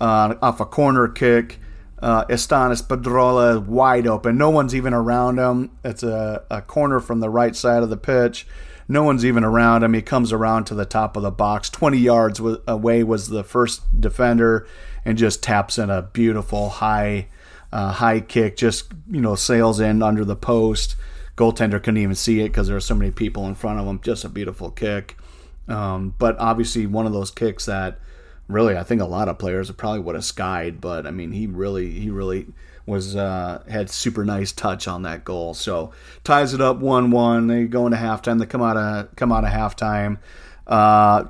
uh, 0.00 0.36
off 0.40 0.60
a 0.60 0.64
corner 0.64 1.08
kick. 1.08 1.58
Uh, 2.00 2.24
Estanis 2.26 2.80
Pedrola 2.80 3.66
wide 3.66 4.06
open. 4.06 4.38
No 4.38 4.50
one's 4.50 4.72
even 4.72 4.94
around 4.94 5.38
him. 5.38 5.72
It's 5.84 6.04
a, 6.04 6.44
a 6.48 6.62
corner 6.62 7.00
from 7.00 7.18
the 7.18 7.28
right 7.28 7.56
side 7.56 7.82
of 7.82 7.90
the 7.90 7.96
pitch. 7.96 8.46
No 8.88 9.02
one's 9.02 9.24
even 9.24 9.44
around 9.44 9.82
him. 9.82 9.92
He 9.92 10.00
comes 10.00 10.32
around 10.32 10.64
to 10.64 10.74
the 10.74 10.86
top 10.86 11.16
of 11.16 11.22
the 11.22 11.30
box. 11.30 11.68
20 11.68 11.98
yards 11.98 12.40
away 12.66 13.04
was 13.04 13.28
the 13.28 13.44
first 13.44 14.00
defender 14.00 14.66
and 15.04 15.18
just 15.18 15.42
taps 15.42 15.78
in 15.78 15.90
a 15.90 16.02
beautiful 16.02 16.70
high 16.70 17.28
uh, 17.70 17.92
high 17.92 18.20
kick. 18.20 18.56
Just, 18.56 18.92
you 19.10 19.20
know, 19.20 19.34
sails 19.34 19.78
in 19.78 20.02
under 20.02 20.24
the 20.24 20.36
post. 20.36 20.96
Goaltender 21.36 21.82
couldn't 21.82 21.98
even 21.98 22.14
see 22.14 22.40
it 22.40 22.48
because 22.48 22.66
there 22.66 22.76
were 22.76 22.80
so 22.80 22.94
many 22.94 23.10
people 23.10 23.46
in 23.46 23.54
front 23.54 23.78
of 23.78 23.86
him. 23.86 24.00
Just 24.00 24.24
a 24.24 24.28
beautiful 24.28 24.70
kick. 24.70 25.16
Um, 25.68 26.14
but 26.18 26.38
obviously, 26.38 26.86
one 26.86 27.06
of 27.06 27.12
those 27.12 27.30
kicks 27.30 27.66
that 27.66 27.98
really 28.48 28.76
I 28.76 28.82
think 28.82 29.02
a 29.02 29.06
lot 29.06 29.28
of 29.28 29.38
players 29.38 29.70
probably 29.70 30.00
would 30.00 30.14
have 30.14 30.24
skied. 30.24 30.80
But 30.80 31.06
I 31.06 31.10
mean, 31.10 31.32
he 31.32 31.46
really, 31.46 31.90
he 31.90 32.08
really 32.08 32.46
was 32.88 33.14
uh, 33.14 33.62
had 33.68 33.90
super 33.90 34.24
nice 34.24 34.50
touch 34.50 34.88
on 34.88 35.02
that 35.02 35.24
goal. 35.24 35.54
So 35.54 35.92
ties 36.24 36.54
it 36.54 36.60
up 36.60 36.78
one 36.78 37.10
one. 37.10 37.46
They 37.46 37.64
go 37.64 37.86
into 37.86 37.98
halftime. 37.98 38.38
They 38.38 38.46
come 38.46 38.62
out 38.62 38.76
of 38.76 39.14
come 39.14 39.30
out 39.30 39.44
of 39.44 39.50
halftime. 39.50 40.18
Uh, 40.66 41.24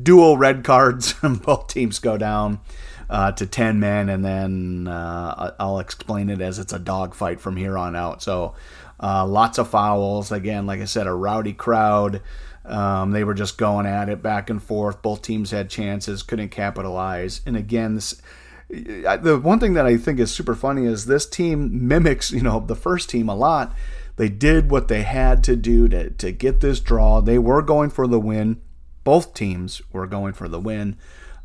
dual 0.00 0.36
red 0.36 0.64
cards. 0.64 1.14
Both 1.22 1.68
teams 1.68 1.98
go 1.98 2.18
down. 2.18 2.60
Uh, 3.08 3.32
to 3.32 3.44
10 3.44 3.80
men, 3.80 4.08
and 4.08 4.24
then 4.24 4.86
uh, 4.86 5.52
I'll 5.58 5.80
explain 5.80 6.30
it 6.30 6.40
as 6.40 6.60
it's 6.60 6.72
a 6.72 6.78
dogfight 6.78 7.40
from 7.40 7.56
here 7.56 7.76
on 7.76 7.96
out. 7.96 8.22
So, 8.22 8.54
uh, 9.02 9.26
lots 9.26 9.58
of 9.58 9.68
fouls. 9.68 10.30
Again, 10.30 10.64
like 10.64 10.80
I 10.80 10.84
said, 10.84 11.08
a 11.08 11.12
rowdy 11.12 11.52
crowd. 11.52 12.22
Um, 12.64 13.10
they 13.10 13.24
were 13.24 13.34
just 13.34 13.58
going 13.58 13.86
at 13.86 14.08
it 14.08 14.22
back 14.22 14.48
and 14.48 14.62
forth. 14.62 15.02
Both 15.02 15.22
teams 15.22 15.50
had 15.50 15.68
chances, 15.68 16.22
couldn't 16.22 16.50
capitalize. 16.50 17.40
And 17.44 17.56
again, 17.56 17.96
this 17.96 18.22
the 18.70 19.40
one 19.42 19.58
thing 19.58 19.74
that 19.74 19.86
I 19.86 19.96
think 19.96 20.20
is 20.20 20.32
super 20.32 20.54
funny 20.54 20.84
is 20.84 21.06
this 21.06 21.26
team 21.26 21.88
mimics, 21.88 22.30
you 22.30 22.42
know, 22.42 22.60
the 22.60 22.76
first 22.76 23.10
team 23.10 23.28
a 23.28 23.34
lot. 23.34 23.74
They 24.16 24.28
did 24.28 24.70
what 24.70 24.88
they 24.88 25.02
had 25.02 25.42
to 25.44 25.56
do 25.56 25.88
to, 25.88 26.10
to 26.10 26.32
get 26.32 26.60
this 26.60 26.78
draw. 26.78 27.20
They 27.20 27.38
were 27.38 27.62
going 27.62 27.90
for 27.90 28.06
the 28.06 28.20
win. 28.20 28.60
Both 29.02 29.34
teams 29.34 29.80
were 29.92 30.06
going 30.06 30.34
for 30.34 30.46
the 30.46 30.60
win, 30.60 30.98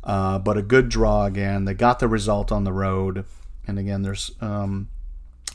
uh, 0.04 0.38
but 0.38 0.58
a 0.58 0.62
good 0.62 0.88
draw 0.88 1.24
again. 1.24 1.64
They 1.64 1.74
got 1.74 1.98
the 1.98 2.08
result 2.08 2.52
on 2.52 2.64
the 2.64 2.72
road. 2.72 3.24
And 3.66 3.78
again, 3.78 4.02
there's 4.02 4.30
um, 4.40 4.88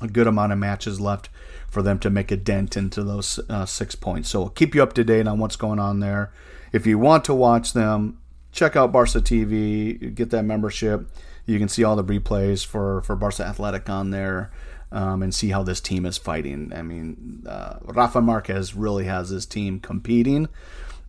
a 0.01 0.07
good 0.07 0.27
amount 0.27 0.51
of 0.51 0.57
matches 0.57 0.99
left 0.99 1.29
for 1.69 1.81
them 1.81 1.99
to 1.99 2.09
make 2.09 2.31
a 2.31 2.37
dent 2.37 2.75
into 2.75 3.03
those 3.03 3.39
uh, 3.49 3.65
six 3.65 3.95
points. 3.95 4.29
So 4.29 4.39
we'll 4.39 4.49
keep 4.49 4.75
you 4.75 4.83
up 4.83 4.93
to 4.93 5.03
date 5.03 5.27
on 5.27 5.39
what's 5.39 5.55
going 5.55 5.79
on 5.79 5.99
there. 5.99 6.33
If 6.73 6.85
you 6.85 6.97
want 6.97 7.23
to 7.25 7.33
watch 7.33 7.73
them, 7.73 8.19
check 8.51 8.75
out 8.75 8.91
Barca 8.91 9.21
TV, 9.21 10.13
get 10.13 10.31
that 10.31 10.43
membership. 10.43 11.07
You 11.45 11.59
can 11.59 11.69
see 11.69 11.83
all 11.83 11.95
the 11.95 12.03
replays 12.03 12.65
for 12.65 13.01
for 13.01 13.15
Barca 13.15 13.45
Athletic 13.45 13.89
on 13.89 14.11
there. 14.11 14.51
Um, 14.93 15.23
and 15.23 15.33
see 15.33 15.51
how 15.51 15.63
this 15.63 15.79
team 15.79 16.05
is 16.05 16.17
fighting. 16.17 16.73
I 16.75 16.81
mean, 16.81 17.43
uh, 17.47 17.77
Rafa 17.81 18.19
Marquez 18.19 18.75
really 18.75 19.05
has 19.05 19.29
his 19.29 19.45
team 19.45 19.79
competing, 19.79 20.49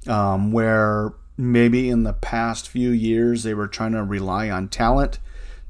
um, 0.06 0.52
where 0.52 1.14
maybe 1.36 1.88
in 1.88 2.04
the 2.04 2.12
past 2.12 2.68
few 2.68 2.90
years 2.90 3.42
they 3.42 3.54
were 3.54 3.66
trying 3.66 3.90
to 3.90 4.04
rely 4.04 4.48
on 4.48 4.68
talent 4.68 5.18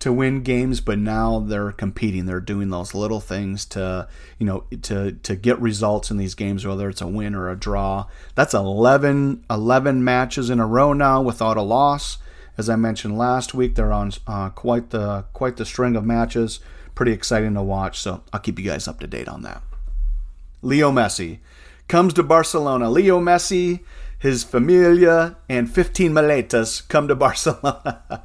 to 0.03 0.13
win 0.13 0.43
games, 0.43 0.81
but 0.81 0.99
now 0.99 1.39
they're 1.39 1.71
competing. 1.71 2.27
They're 2.27 2.41
doing 2.41 2.71
those 2.71 2.93
little 2.93 3.21
things 3.21 3.65
to, 3.67 4.09
you 4.37 4.45
know, 4.45 4.65
to 4.83 5.13
to 5.13 5.37
get 5.37 5.61
results 5.61 6.11
in 6.11 6.17
these 6.17 6.35
games, 6.35 6.67
whether 6.67 6.89
it's 6.89 7.01
a 7.01 7.07
win 7.07 7.37
or 7.37 7.49
a 7.49 7.57
draw. 7.57 8.07
That's 8.35 8.53
11, 8.53 9.45
11 9.49 10.03
matches 10.03 10.51
in 10.51 10.59
a 10.59 10.67
row 10.67 10.93
now 10.93 11.23
without 11.23 11.57
a 11.57 11.63
loss. 11.63 12.19
As 12.59 12.69
I 12.69 12.77
mentioned 12.77 13.17
last 13.17 13.55
week, 13.55 13.75
they're 13.75 13.93
on 13.93 14.13
uh, 14.27 14.51
quite 14.51 14.91
the 14.91 15.25
quite 15.33 15.57
the 15.57 15.65
string 15.65 15.97
of 15.97 16.05
matches. 16.05 16.61
Pretty 16.95 17.13
exciting 17.13 17.55
to 17.55 17.63
watch. 17.63 18.01
So 18.01 18.23
I'll 18.33 18.41
keep 18.41 18.59
you 18.59 18.65
guys 18.65 18.87
up 18.87 19.01
to 19.01 19.07
date 19.07 19.29
on 19.29 19.43
that. 19.43 19.63
Leo 20.61 20.91
Messi 20.91 21.39
comes 21.89 22.15
to 22.15 22.23
Barcelona. 22.23 22.91
Leo 22.91 23.21
Messi, 23.21 23.81
his 24.19 24.45
familia, 24.45 25.37
and 25.49 25.73
15 25.73 26.13
maletas 26.13 26.87
come 26.89 27.09
to 27.09 27.15
Barcelona. 27.27 28.25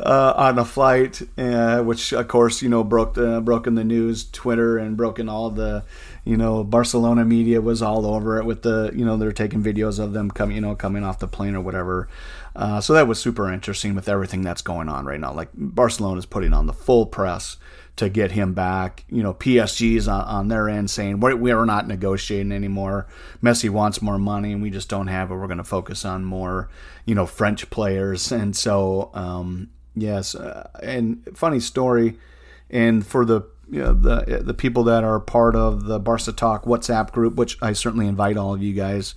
uh, 0.00 0.32
on 0.36 0.58
a 0.58 0.64
flight, 0.64 1.22
uh, 1.38 1.80
which 1.82 2.12
of 2.12 2.26
course 2.28 2.62
you 2.62 2.68
know 2.68 2.82
broke 2.82 3.14
the 3.14 3.40
broke 3.40 3.66
in 3.66 3.74
the 3.74 3.84
news, 3.84 4.24
Twitter, 4.30 4.78
and 4.78 4.96
broken 4.96 5.28
all 5.28 5.50
the 5.50 5.84
you 6.24 6.36
know 6.36 6.64
Barcelona 6.64 7.24
media 7.24 7.60
was 7.60 7.80
all 7.80 8.06
over 8.06 8.38
it 8.38 8.44
with 8.44 8.62
the 8.62 8.90
you 8.94 9.04
know 9.04 9.16
they're 9.16 9.32
taking 9.32 9.62
videos 9.62 9.98
of 9.98 10.12
them 10.12 10.30
coming 10.30 10.56
you 10.56 10.60
know 10.60 10.74
coming 10.74 11.04
off 11.04 11.18
the 11.18 11.28
plane 11.28 11.54
or 11.54 11.60
whatever. 11.60 12.08
Uh, 12.56 12.80
so 12.80 12.92
that 12.92 13.08
was 13.08 13.18
super 13.18 13.50
interesting 13.52 13.94
with 13.94 14.08
everything 14.08 14.42
that's 14.42 14.62
going 14.62 14.88
on 14.88 15.04
right 15.04 15.18
now. 15.18 15.32
Like 15.32 15.48
Barcelona 15.54 16.18
is 16.18 16.26
putting 16.26 16.52
on 16.52 16.66
the 16.66 16.72
full 16.72 17.06
press 17.06 17.56
to 17.96 18.08
get 18.08 18.32
him 18.32 18.54
back. 18.54 19.04
You 19.08 19.22
know, 19.22 19.34
PSG's 19.34 20.08
on, 20.08 20.24
on 20.24 20.48
their 20.48 20.68
end 20.68 20.90
saying 20.90 21.20
we're, 21.20 21.36
we're 21.36 21.64
not 21.64 21.88
negotiating 21.88 22.52
anymore. 22.52 23.06
Messi 23.42 23.70
wants 23.70 24.02
more 24.02 24.18
money, 24.18 24.52
and 24.52 24.62
we 24.62 24.70
just 24.70 24.88
don't 24.88 25.08
have 25.08 25.30
it. 25.30 25.34
We're 25.34 25.46
going 25.46 25.58
to 25.58 25.64
focus 25.64 26.04
on 26.04 26.24
more, 26.24 26.68
you 27.04 27.14
know, 27.14 27.26
French 27.26 27.68
players. 27.70 28.30
And 28.30 28.54
so, 28.54 29.10
um, 29.14 29.70
yes, 29.94 30.34
uh, 30.34 30.68
and 30.82 31.28
funny 31.34 31.60
story. 31.60 32.18
And 32.70 33.06
for 33.06 33.24
the 33.24 33.42
you 33.70 33.80
know, 33.80 33.94
the 33.94 34.42
the 34.44 34.54
people 34.54 34.84
that 34.84 35.04
are 35.04 35.18
part 35.18 35.56
of 35.56 35.84
the 35.84 35.98
Barca 35.98 36.32
Talk 36.32 36.64
WhatsApp 36.64 37.12
group, 37.12 37.34
which 37.34 37.56
I 37.62 37.72
certainly 37.72 38.06
invite 38.06 38.36
all 38.36 38.54
of 38.54 38.62
you 38.62 38.74
guys 38.74 39.14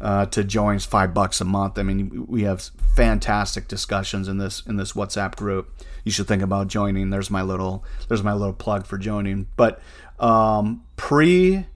uh, 0.00 0.26
to 0.26 0.44
join. 0.44 0.76
It's 0.76 0.84
five 0.84 1.12
bucks 1.12 1.40
a 1.40 1.44
month. 1.44 1.78
I 1.78 1.82
mean, 1.82 2.26
we 2.26 2.42
have 2.42 2.62
fantastic 2.94 3.68
discussions 3.68 4.28
in 4.28 4.38
this 4.38 4.62
in 4.66 4.76
this 4.76 4.92
WhatsApp 4.92 5.36
group. 5.36 5.72
You 6.04 6.12
should 6.12 6.26
think 6.26 6.42
about 6.42 6.68
joining. 6.68 7.10
There's 7.10 7.30
my 7.30 7.42
little 7.42 7.84
there's 8.08 8.22
my 8.22 8.32
little 8.32 8.54
plug 8.54 8.86
for 8.86 8.98
joining. 8.98 9.48
But 9.56 9.80
um, 10.18 10.84
pre, 10.96 11.66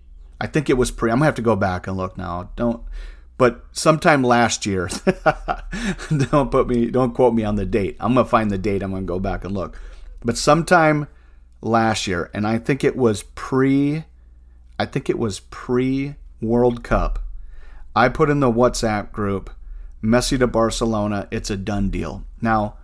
I 0.40 0.46
think 0.46 0.70
it 0.70 0.74
was 0.74 0.90
pre. 0.90 1.10
I'm 1.10 1.18
gonna 1.18 1.26
have 1.26 1.34
to 1.36 1.42
go 1.42 1.56
back 1.56 1.86
and 1.86 1.96
look 1.96 2.16
now. 2.16 2.50
Don't. 2.56 2.82
But 3.36 3.64
sometime 3.72 4.22
last 4.22 4.64
year, 4.64 4.88
don't 6.30 6.52
put 6.52 6.68
me, 6.68 6.86
don't 6.86 7.14
quote 7.14 7.34
me 7.34 7.42
on 7.42 7.56
the 7.56 7.66
date. 7.66 7.96
I'm 7.98 8.14
gonna 8.14 8.26
find 8.26 8.50
the 8.50 8.58
date. 8.58 8.82
I'm 8.82 8.92
gonna 8.92 9.02
go 9.02 9.18
back 9.18 9.44
and 9.44 9.52
look. 9.52 9.78
But 10.24 10.38
sometime 10.38 11.08
last 11.60 12.06
year, 12.06 12.30
and 12.32 12.46
I 12.46 12.58
think 12.58 12.84
it 12.84 12.96
was 12.96 13.24
pre, 13.34 14.04
I 14.78 14.86
think 14.86 15.10
it 15.10 15.18
was 15.18 15.40
pre 15.40 16.14
World 16.40 16.84
Cup 16.84 17.23
I 17.94 18.08
put 18.08 18.30
in 18.30 18.40
the 18.40 18.50
WhatsApp 18.50 19.12
group, 19.12 19.50
Messi 20.02 20.38
to 20.38 20.46
Barcelona, 20.46 21.28
it's 21.30 21.50
a 21.50 21.56
done 21.56 21.90
deal. 21.90 22.24
Now, 22.40 22.76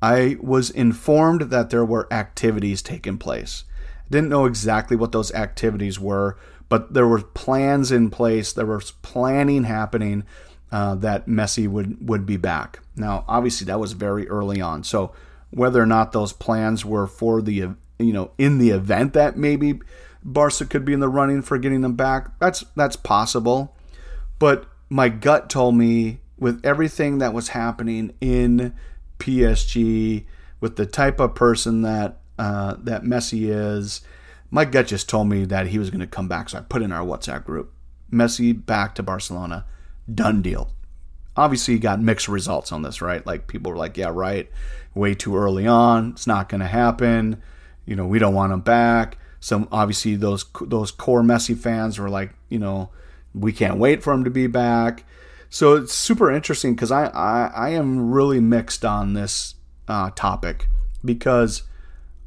I 0.00 0.36
was 0.40 0.70
informed 0.70 1.50
that 1.50 1.70
there 1.70 1.84
were 1.84 2.12
activities 2.12 2.82
taking 2.82 3.18
place. 3.18 3.64
Didn't 4.10 4.30
know 4.30 4.44
exactly 4.44 4.96
what 4.96 5.12
those 5.12 5.32
activities 5.32 5.98
were, 5.98 6.36
but 6.68 6.94
there 6.94 7.06
were 7.06 7.22
plans 7.22 7.90
in 7.90 8.10
place. 8.10 8.52
There 8.52 8.66
was 8.66 8.92
planning 9.02 9.64
happening 9.64 10.24
uh, 10.70 10.94
that 10.96 11.26
Messi 11.26 11.66
would 11.66 12.08
would 12.08 12.26
be 12.26 12.36
back. 12.36 12.80
Now, 12.96 13.24
obviously, 13.26 13.66
that 13.66 13.80
was 13.80 13.92
very 13.92 14.28
early 14.28 14.60
on. 14.60 14.84
So, 14.84 15.12
whether 15.50 15.82
or 15.82 15.86
not 15.86 16.12
those 16.12 16.32
plans 16.32 16.84
were 16.84 17.06
for 17.06 17.42
the 17.42 17.70
you 17.98 18.12
know 18.12 18.30
in 18.38 18.58
the 18.58 18.70
event 18.70 19.14
that 19.14 19.36
maybe 19.36 19.80
Barca 20.22 20.66
could 20.66 20.84
be 20.84 20.92
in 20.92 21.00
the 21.00 21.08
running 21.08 21.42
for 21.42 21.58
getting 21.58 21.80
them 21.80 21.94
back, 21.94 22.38
that's 22.38 22.64
that's 22.76 22.96
possible. 22.96 23.74
But 24.38 24.66
my 24.88 25.08
gut 25.08 25.50
told 25.50 25.74
me 25.76 26.20
with 26.38 26.64
everything 26.64 27.18
that 27.18 27.34
was 27.34 27.48
happening 27.48 28.14
in 28.20 28.74
PSG, 29.18 30.24
with 30.60 30.76
the 30.76 30.86
type 30.86 31.20
of 31.20 31.34
person 31.34 31.82
that 31.82 32.20
uh, 32.38 32.76
that 32.78 33.02
Messi 33.02 33.48
is, 33.48 34.00
my 34.50 34.64
gut 34.64 34.86
just 34.86 35.08
told 35.08 35.28
me 35.28 35.44
that 35.44 35.68
he 35.68 35.78
was 35.78 35.90
going 35.90 36.00
to 36.00 36.06
come 36.06 36.28
back. 36.28 36.48
So 36.48 36.58
I 36.58 36.60
put 36.60 36.82
in 36.82 36.92
our 36.92 37.04
WhatsApp 37.04 37.44
group, 37.44 37.72
Messi 38.12 38.52
back 38.64 38.94
to 38.94 39.02
Barcelona, 39.02 39.64
done 40.12 40.40
deal. 40.40 40.72
Obviously, 41.36 41.74
you 41.74 41.80
got 41.80 42.00
mixed 42.00 42.28
results 42.28 42.72
on 42.72 42.82
this, 42.82 43.02
right? 43.02 43.24
Like 43.26 43.48
people 43.48 43.72
were 43.72 43.78
like, 43.78 43.96
"Yeah, 43.96 44.10
right, 44.12 44.48
way 44.94 45.14
too 45.14 45.36
early 45.36 45.66
on. 45.66 46.10
It's 46.10 46.26
not 46.26 46.48
going 46.48 46.60
to 46.60 46.66
happen. 46.66 47.42
You 47.86 47.96
know, 47.96 48.06
we 48.06 48.18
don't 48.18 48.34
want 48.34 48.52
him 48.52 48.60
back." 48.60 49.18
Some 49.40 49.68
obviously 49.70 50.16
those 50.16 50.44
those 50.62 50.90
core 50.90 51.22
Messi 51.22 51.56
fans 51.56 51.98
were 51.98 52.10
like, 52.10 52.32
you 52.48 52.58
know, 52.58 52.90
we 53.34 53.52
can't 53.52 53.78
wait 53.78 54.02
for 54.02 54.12
him 54.12 54.24
to 54.24 54.30
be 54.30 54.46
back. 54.46 55.04
So 55.50 55.76
it's 55.76 55.94
super 55.94 56.30
interesting 56.30 56.74
because 56.74 56.90
I, 56.90 57.06
I, 57.06 57.50
I 57.54 57.68
am 57.70 58.10
really 58.10 58.40
mixed 58.40 58.84
on 58.84 59.14
this 59.14 59.54
uh, 59.86 60.10
topic 60.14 60.68
because 61.04 61.62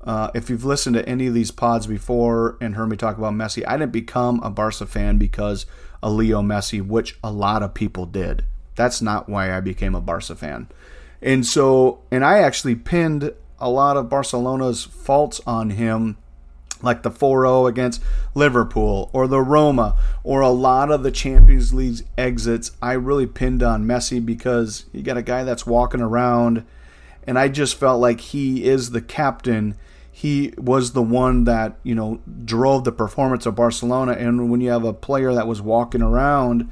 uh, 0.04 0.32
if 0.34 0.50
you've 0.50 0.66
listened 0.66 0.96
to 0.96 1.08
any 1.08 1.28
of 1.28 1.34
these 1.34 1.52
pods 1.52 1.86
before 1.86 2.58
and 2.60 2.76
heard 2.76 2.90
me 2.90 2.98
talk 2.98 3.18
about 3.18 3.34
Messi, 3.34 3.64
I 3.68 3.78
didn't 3.78 3.92
become 3.92 4.40
a 4.42 4.50
Barca 4.50 4.88
fan 4.88 5.18
because 5.18 5.66
of 6.02 6.14
Leo 6.14 6.42
Messi, 6.42 6.86
which 6.86 7.20
a 7.24 7.32
lot 7.32 7.62
of 7.62 7.74
people 7.74 8.06
did. 8.06 8.44
That's 8.76 9.02
not 9.02 9.30
why 9.30 9.56
I 9.56 9.60
became 9.60 9.94
a 9.94 10.02
Barca 10.02 10.36
fan. 10.36 10.68
And 11.22 11.46
so, 11.46 12.02
and 12.10 12.26
I 12.26 12.40
actually 12.40 12.76
pinned 12.76 13.32
a 13.60 13.70
lot 13.70 13.96
of 13.96 14.10
Barcelona's 14.10 14.84
faults 14.84 15.40
on 15.46 15.72
him 15.72 16.18
like 16.84 17.04
the 17.04 17.12
4-0 17.12 17.70
against 17.70 18.02
Liverpool 18.34 19.10
or 19.14 19.28
the 19.28 19.42
Roma 19.42 19.98
or 20.24 20.42
a 20.42 20.50
lot 20.50 20.92
of 20.92 21.04
the 21.04 21.12
Champions 21.12 21.74
League 21.74 22.02
exits, 22.18 22.72
I 22.82 22.94
really 22.94 23.28
pinned 23.28 23.64
on 23.64 23.86
Messi 23.86 24.24
because 24.24 24.86
you 24.92 25.02
got 25.02 25.18
a 25.18 25.22
guy 25.22 25.44
that's 25.44 25.66
walking 25.66 26.02
around 26.02 26.66
and 27.26 27.38
I 27.38 27.48
just 27.48 27.80
felt 27.80 28.02
like 28.02 28.20
he 28.20 28.64
is 28.64 28.92
the 28.92 29.02
captain. 29.02 29.76
He 30.12 30.54
was 30.58 30.94
the 30.94 31.02
one 31.02 31.46
that, 31.46 31.78
you 31.84 31.96
know, 31.96 32.20
drove 32.46 32.84
the 32.84 32.92
performance 32.92 33.46
of 33.46 33.56
Barcelona 33.56 34.14
and 34.14 34.50
when 34.52 34.62
you 34.62 34.72
have 34.72 34.84
a 34.84 34.94
player 34.94 35.34
that 35.34 35.48
was 35.48 35.62
walking 35.62 36.02
around 36.02 36.70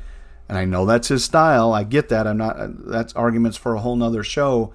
and 0.48 0.58
I 0.58 0.66
know 0.66 0.86
that's 0.86 1.10
his 1.10 1.24
style, 1.24 1.74
I 1.74 1.84
get 1.84 2.10
that. 2.10 2.26
I'm 2.26 2.38
not 2.38 2.56
that's 2.88 3.14
arguments 3.14 3.56
for 3.56 3.76
a 3.76 3.80
whole 3.80 3.96
nother 3.96 4.24
show. 4.24 4.74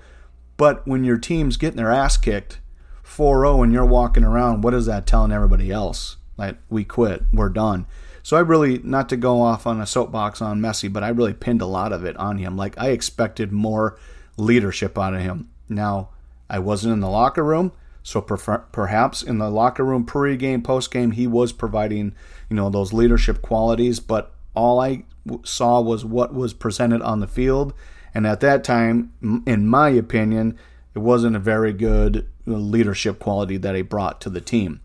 But 0.56 0.86
when 0.86 1.02
your 1.02 1.18
team's 1.18 1.56
getting 1.56 1.78
their 1.78 1.90
ass 1.90 2.16
kicked 2.16 2.60
4-0 3.04 3.64
and 3.64 3.72
you're 3.72 3.84
walking 3.84 4.24
around, 4.24 4.62
what 4.62 4.74
is 4.74 4.86
that 4.86 5.06
telling 5.06 5.32
everybody 5.32 5.70
else? 5.70 6.16
Like 6.36 6.56
we 6.68 6.84
quit, 6.84 7.22
we're 7.32 7.48
done. 7.48 7.86
So 8.22 8.36
I 8.36 8.40
really, 8.40 8.78
not 8.78 9.08
to 9.10 9.16
go 9.16 9.42
off 9.42 9.66
on 9.66 9.80
a 9.80 9.86
soapbox 9.86 10.40
on 10.40 10.60
Messi, 10.60 10.92
but 10.92 11.04
I 11.04 11.08
really 11.10 11.34
pinned 11.34 11.60
a 11.60 11.66
lot 11.66 11.92
of 11.92 12.04
it 12.04 12.16
on 12.16 12.38
him. 12.38 12.56
Like 12.56 12.76
I 12.78 12.88
expected 12.88 13.52
more 13.52 13.98
leadership 14.36 14.98
out 14.98 15.14
of 15.14 15.20
him. 15.20 15.50
Now 15.68 16.08
I 16.48 16.58
wasn't 16.58 16.94
in 16.94 17.00
the 17.00 17.08
locker 17.10 17.44
room, 17.44 17.72
so 18.02 18.20
perhaps 18.20 19.22
in 19.22 19.38
the 19.38 19.50
locker 19.50 19.84
room, 19.84 20.04
pre-game, 20.04 20.62
post-game, 20.62 21.12
he 21.12 21.26
was 21.26 21.52
providing, 21.52 22.14
you 22.50 22.56
know, 22.56 22.68
those 22.68 22.92
leadership 22.92 23.42
qualities. 23.42 24.00
But 24.00 24.32
all 24.54 24.80
I 24.80 25.04
saw 25.42 25.80
was 25.80 26.04
what 26.04 26.34
was 26.34 26.52
presented 26.52 27.00
on 27.02 27.20
the 27.20 27.26
field, 27.26 27.72
and 28.14 28.26
at 28.26 28.40
that 28.40 28.64
time, 28.64 29.12
in 29.46 29.66
my 29.66 29.88
opinion, 29.88 30.58
it 30.94 30.98
wasn't 30.98 31.36
a 31.36 31.40
very 31.40 31.72
good 31.72 32.28
leadership 32.46 33.18
quality 33.18 33.56
that 33.56 33.74
he 33.74 33.82
brought 33.82 34.20
to 34.22 34.30
the 34.30 34.40
team. 34.40 34.80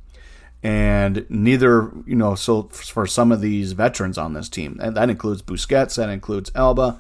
And 0.61 1.25
neither, 1.29 1.91
you 2.05 2.15
know, 2.15 2.35
so 2.35 2.63
for 2.63 3.07
some 3.07 3.31
of 3.31 3.39
these 3.39 3.71
veterans 3.71 4.17
on 4.17 4.33
this 4.33 4.49
team, 4.49 4.77
and 4.81 4.95
that 4.97 5.09
includes 5.09 5.41
Busquets, 5.41 5.95
that 5.95 6.09
includes 6.09 6.51
Alba, 6.53 6.99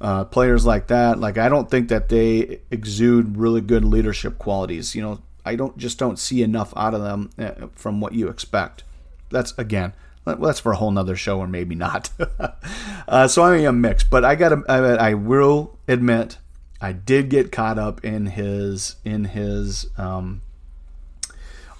uh, 0.00 0.24
players 0.24 0.64
like 0.64 0.86
that. 0.86 1.20
Like 1.20 1.36
I 1.36 1.48
don't 1.48 1.70
think 1.70 1.88
that 1.88 2.08
they 2.08 2.60
exude 2.70 3.36
really 3.36 3.60
good 3.60 3.84
leadership 3.84 4.38
qualities. 4.38 4.94
You 4.94 5.02
know, 5.02 5.20
I 5.44 5.56
don't 5.56 5.76
just 5.76 5.98
don't 5.98 6.18
see 6.18 6.42
enough 6.42 6.72
out 6.76 6.94
of 6.94 7.02
them 7.02 7.30
uh, 7.38 7.66
from 7.74 8.00
what 8.00 8.14
you 8.14 8.28
expect. 8.28 8.84
That's 9.30 9.52
again, 9.58 9.92
that's 10.24 10.60
for 10.60 10.72
a 10.72 10.76
whole 10.76 10.90
nother 10.90 11.16
show, 11.16 11.38
or 11.38 11.46
maybe 11.46 11.74
not. 11.74 12.10
uh, 13.08 13.28
so 13.28 13.42
I 13.42 13.58
am 13.58 13.66
a 13.66 13.72
mixed, 13.72 14.08
but 14.08 14.24
I 14.24 14.34
got 14.34 14.48
to, 14.50 14.62
I 14.68 15.14
will 15.14 15.76
admit 15.86 16.38
I 16.80 16.92
did 16.92 17.30
get 17.30 17.52
caught 17.52 17.78
up 17.78 18.04
in 18.04 18.26
his 18.26 18.96
in 19.04 19.24
his 19.24 19.86
um, 19.96 20.42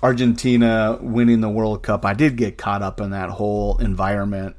Argentina 0.03 0.99
winning 1.01 1.41
the 1.41 1.49
World 1.49 1.83
Cup. 1.83 2.05
I 2.05 2.15
did 2.15 2.37
get 2.37 2.59
caught 2.59 2.83
up 2.83 3.01
in 3.01 3.11
that 3.11 3.31
whole 3.31 3.79
environment, 3.79 4.57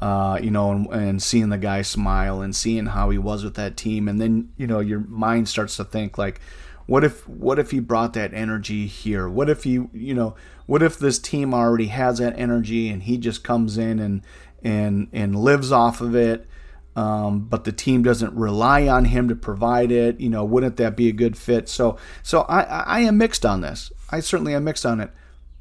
uh, 0.00 0.38
you 0.42 0.50
know, 0.50 0.70
and, 0.70 0.86
and, 0.92 1.22
seeing 1.22 1.48
the 1.48 1.58
guy 1.58 1.82
smile 1.82 2.42
and 2.42 2.54
seeing 2.54 2.86
how 2.86 3.10
he 3.10 3.18
was 3.18 3.44
with 3.44 3.54
that 3.54 3.76
team, 3.76 4.08
and 4.08 4.20
then 4.20 4.52
you 4.56 4.66
know 4.66 4.80
your 4.80 5.00
mind 5.00 5.48
starts 5.48 5.76
to 5.76 5.84
think 5.84 6.18
like, 6.18 6.40
what 6.86 7.04
if 7.04 7.28
what 7.28 7.58
if 7.58 7.70
he 7.70 7.80
brought 7.80 8.12
that 8.14 8.34
energy 8.34 8.86
here? 8.86 9.28
What 9.28 9.48
if 9.48 9.64
he 9.64 9.72
you 9.92 10.14
know 10.14 10.34
what 10.66 10.82
if 10.82 10.98
this 10.98 11.18
team 11.18 11.52
already 11.54 11.86
has 11.86 12.18
that 12.18 12.38
energy 12.38 12.88
and 12.88 13.02
he 13.02 13.18
just 13.18 13.44
comes 13.44 13.76
in 13.76 13.98
and 13.98 14.22
and 14.62 15.08
and 15.12 15.36
lives 15.36 15.72
off 15.72 16.00
of 16.00 16.14
it? 16.14 16.46
Um, 16.94 17.40
but 17.40 17.64
the 17.64 17.72
team 17.72 18.02
doesn't 18.02 18.34
rely 18.34 18.86
on 18.86 19.06
him 19.06 19.28
to 19.28 19.34
provide 19.34 19.90
it. 19.90 20.20
You 20.20 20.28
know, 20.28 20.44
wouldn't 20.44 20.76
that 20.76 20.96
be 20.96 21.08
a 21.08 21.12
good 21.12 21.36
fit? 21.36 21.68
So, 21.68 21.96
so 22.22 22.42
I, 22.42 22.62
I 22.62 23.00
am 23.00 23.18
mixed 23.18 23.46
on 23.46 23.62
this. 23.62 23.92
I 24.10 24.20
certainly 24.20 24.54
am 24.54 24.64
mixed 24.64 24.84
on 24.84 25.00
it. 25.00 25.10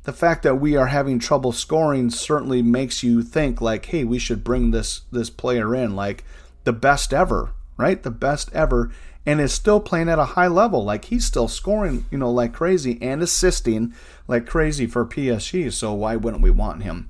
The 0.04 0.14
fact 0.14 0.44
that 0.44 0.56
we 0.56 0.76
are 0.76 0.88
having 0.88 1.20
trouble 1.20 1.52
scoring 1.52 2.10
certainly 2.10 2.62
makes 2.62 3.04
you 3.04 3.22
think 3.22 3.62
like, 3.62 3.86
hey, 3.86 4.04
we 4.04 4.20
should 4.20 4.44
bring 4.44 4.72
this 4.72 5.02
this 5.12 5.30
player 5.30 5.76
in, 5.76 5.96
like 5.96 6.24
the 6.64 6.74
best 6.74 7.14
ever, 7.14 7.54
right? 7.78 8.02
The 8.02 8.12
best 8.12 8.50
ever, 8.52 8.92
and 9.26 9.40
is 9.40 9.54
still 9.54 9.80
playing 9.80 10.10
at 10.10 10.20
a 10.20 10.26
high 10.26 10.48
level. 10.48 10.84
Like 10.84 11.06
he's 11.06 11.26
still 11.26 11.48
scoring, 11.48 12.06
you 12.10 12.18
know, 12.18 12.32
like 12.32 12.52
crazy 12.52 12.98
and 13.00 13.22
assisting 13.22 13.94
like 14.28 14.48
crazy 14.48 14.88
for 14.88 15.06
PSG. 15.06 15.72
So 15.72 15.94
why 15.94 16.16
wouldn't 16.16 16.44
we 16.44 16.52
want 16.52 16.84
him? 16.84 17.10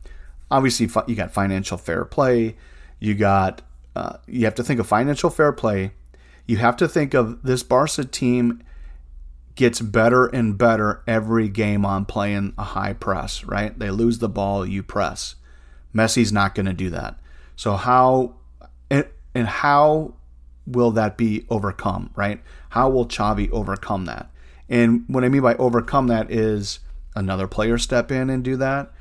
Obviously, 0.51 0.89
you 1.07 1.15
got 1.15 1.31
financial 1.31 1.77
fair 1.77 2.03
play. 2.03 2.57
You 2.99 3.15
got 3.15 3.61
uh, 3.95 4.17
you 4.27 4.45
have 4.45 4.55
to 4.55 4.63
think 4.63 4.79
of 4.79 4.87
financial 4.87 5.29
fair 5.29 5.51
play. 5.51 5.91
you 6.45 6.57
have 6.57 6.75
to 6.77 6.87
think 6.87 7.13
of 7.13 7.43
this 7.43 7.63
Barca 7.63 8.03
team 8.03 8.63
gets 9.55 9.81
better 9.81 10.25
and 10.27 10.57
better 10.57 11.03
every 11.05 11.47
game 11.47 11.85
on 11.85 12.05
playing 12.05 12.53
a 12.57 12.63
high 12.63 12.93
press, 12.93 13.43
right? 13.43 13.77
They 13.77 13.91
lose 13.91 14.19
the 14.19 14.29
ball, 14.29 14.65
you 14.65 14.81
press. 14.81 15.35
Messi's 15.93 16.31
not 16.31 16.55
going 16.55 16.65
to 16.65 16.73
do 16.73 16.89
that. 16.89 17.19
So 17.55 17.75
how 17.75 18.35
and, 18.89 19.07
and 19.35 19.47
how 19.47 20.13
will 20.65 20.91
that 20.91 21.17
be 21.17 21.45
overcome, 21.49 22.11
right? 22.15 22.41
How 22.69 22.89
will 22.89 23.05
Xavi 23.05 23.51
overcome 23.51 24.05
that? 24.05 24.29
And 24.69 25.03
what 25.07 25.23
I 25.23 25.29
mean 25.29 25.41
by 25.41 25.55
overcome 25.55 26.07
that 26.07 26.31
is 26.31 26.79
another 27.15 27.47
player 27.47 27.77
step 27.77 28.11
in 28.11 28.29
and 28.29 28.43
do 28.43 28.55
that. 28.57 28.91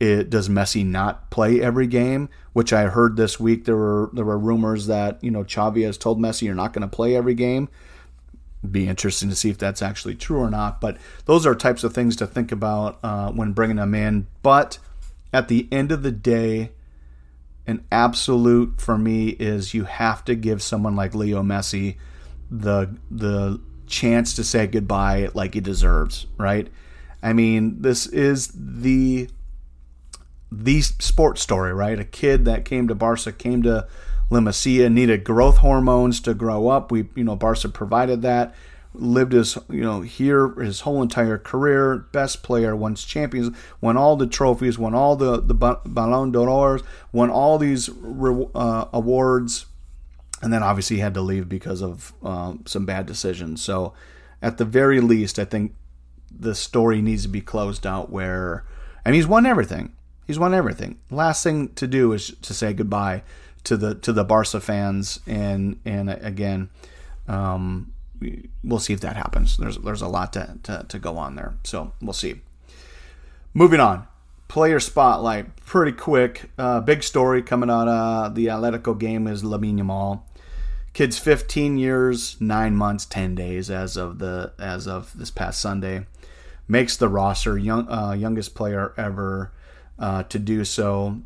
It, 0.00 0.28
does 0.28 0.48
Messi 0.48 0.84
not 0.84 1.30
play 1.30 1.60
every 1.60 1.86
game? 1.86 2.28
Which 2.52 2.72
I 2.72 2.84
heard 2.84 3.16
this 3.16 3.38
week 3.38 3.64
there 3.64 3.76
were 3.76 4.10
there 4.12 4.24
were 4.24 4.38
rumors 4.38 4.86
that 4.86 5.22
you 5.22 5.30
know 5.30 5.44
Xavi 5.44 5.84
has 5.84 5.96
told 5.96 6.18
Messi 6.18 6.42
you're 6.42 6.54
not 6.54 6.72
going 6.72 6.88
to 6.88 6.94
play 6.94 7.16
every 7.16 7.34
game. 7.34 7.68
Be 8.68 8.88
interesting 8.88 9.28
to 9.28 9.36
see 9.36 9.50
if 9.50 9.58
that's 9.58 9.82
actually 9.82 10.14
true 10.14 10.38
or 10.38 10.50
not. 10.50 10.80
But 10.80 10.96
those 11.26 11.46
are 11.46 11.54
types 11.54 11.84
of 11.84 11.94
things 11.94 12.16
to 12.16 12.26
think 12.26 12.50
about 12.50 12.98
uh, 13.02 13.30
when 13.30 13.52
bringing 13.52 13.76
them 13.76 13.94
in. 13.94 14.26
But 14.42 14.78
at 15.32 15.48
the 15.48 15.68
end 15.70 15.92
of 15.92 16.02
the 16.02 16.12
day, 16.12 16.70
an 17.66 17.84
absolute 17.92 18.80
for 18.80 18.98
me 18.98 19.30
is 19.30 19.74
you 19.74 19.84
have 19.84 20.24
to 20.24 20.34
give 20.34 20.62
someone 20.62 20.96
like 20.96 21.14
Leo 21.14 21.42
Messi 21.42 21.96
the 22.50 22.96
the 23.10 23.60
chance 23.86 24.34
to 24.34 24.44
say 24.44 24.66
goodbye 24.66 25.28
like 25.34 25.54
he 25.54 25.60
deserves, 25.60 26.26
right? 26.38 26.68
I 27.22 27.32
mean, 27.32 27.80
this 27.80 28.06
is 28.06 28.52
the 28.54 29.28
the 30.50 30.82
sports 30.82 31.42
story, 31.42 31.72
right? 31.72 31.98
A 31.98 32.04
kid 32.04 32.44
that 32.44 32.64
came 32.64 32.88
to 32.88 32.94
Barca, 32.94 33.32
came 33.32 33.62
to 33.62 33.86
La 34.30 34.40
Masia, 34.40 34.90
needed 34.90 35.24
growth 35.24 35.58
hormones 35.58 36.20
to 36.20 36.34
grow 36.34 36.68
up. 36.68 36.90
We, 36.90 37.08
you 37.14 37.24
know, 37.24 37.36
Barca 37.36 37.68
provided 37.68 38.22
that. 38.22 38.54
Lived 38.96 39.32
his, 39.32 39.58
you 39.68 39.80
know, 39.80 40.02
here 40.02 40.50
his 40.60 40.82
whole 40.82 41.02
entire 41.02 41.36
career. 41.36 42.06
Best 42.12 42.44
player, 42.44 42.76
won 42.76 42.94
champions, 42.94 43.50
won 43.80 43.96
all 43.96 44.14
the 44.14 44.28
trophies, 44.28 44.78
won 44.78 44.94
all 44.94 45.16
the 45.16 45.40
the 45.40 45.52
Ballon 45.52 46.30
d'Or, 46.30 46.78
won 47.10 47.28
all 47.28 47.58
these 47.58 47.88
uh, 47.88 48.84
awards, 48.92 49.66
and 50.42 50.52
then 50.52 50.62
obviously 50.62 50.98
had 50.98 51.12
to 51.14 51.22
leave 51.22 51.48
because 51.48 51.82
of 51.82 52.12
uh, 52.22 52.54
some 52.66 52.86
bad 52.86 53.04
decisions. 53.06 53.60
So, 53.60 53.94
at 54.40 54.58
the 54.58 54.64
very 54.64 55.00
least, 55.00 55.40
I 55.40 55.44
think 55.44 55.74
the 56.30 56.54
story 56.54 57.02
needs 57.02 57.22
to 57.24 57.28
be 57.28 57.40
closed 57.40 57.84
out. 57.84 58.10
Where, 58.10 58.64
I 59.04 59.10
mean, 59.10 59.16
he's 59.16 59.26
won 59.26 59.44
everything. 59.44 59.93
He's 60.26 60.38
won 60.38 60.54
everything. 60.54 60.98
last 61.10 61.42
thing 61.42 61.68
to 61.74 61.86
do 61.86 62.12
is 62.12 62.34
to 62.42 62.54
say 62.54 62.72
goodbye 62.72 63.22
to 63.64 63.76
the 63.76 63.94
to 63.96 64.12
the 64.12 64.24
Barca 64.24 64.60
fans, 64.60 65.20
and 65.26 65.80
and 65.84 66.10
again, 66.10 66.70
um, 67.26 67.92
we'll 68.62 68.78
see 68.78 68.92
if 68.92 69.00
that 69.00 69.16
happens. 69.16 69.56
There's 69.56 69.78
there's 69.78 70.02
a 70.02 70.08
lot 70.08 70.32
to, 70.34 70.58
to, 70.64 70.86
to 70.88 70.98
go 70.98 71.16
on 71.18 71.34
there, 71.34 71.54
so 71.64 71.92
we'll 72.00 72.12
see. 72.12 72.40
Moving 73.52 73.80
on, 73.80 74.06
player 74.48 74.80
spotlight, 74.80 75.56
pretty 75.64 75.92
quick. 75.92 76.50
Uh, 76.58 76.80
big 76.80 77.02
story 77.02 77.42
coming 77.42 77.70
out 77.70 77.88
of 77.88 78.34
the 78.34 78.46
Atletico 78.46 78.98
game 78.98 79.26
is 79.26 79.42
Lamine 79.42 79.80
Yamal. 79.80 80.22
Kid's 80.92 81.18
15 81.18 81.76
years, 81.76 82.40
nine 82.40 82.76
months, 82.76 83.04
10 83.04 83.34
days 83.34 83.68
as 83.68 83.96
of 83.96 84.20
the 84.20 84.52
as 84.58 84.86
of 84.86 85.16
this 85.18 85.30
past 85.30 85.60
Sunday. 85.60 86.06
Makes 86.68 86.96
the 86.96 87.08
roster, 87.08 87.58
young 87.58 87.88
uh, 87.88 88.12
youngest 88.12 88.54
player 88.54 88.94
ever 88.96 89.52
uh, 89.98 90.22
to 90.24 90.38
do 90.38 90.64
so. 90.64 91.20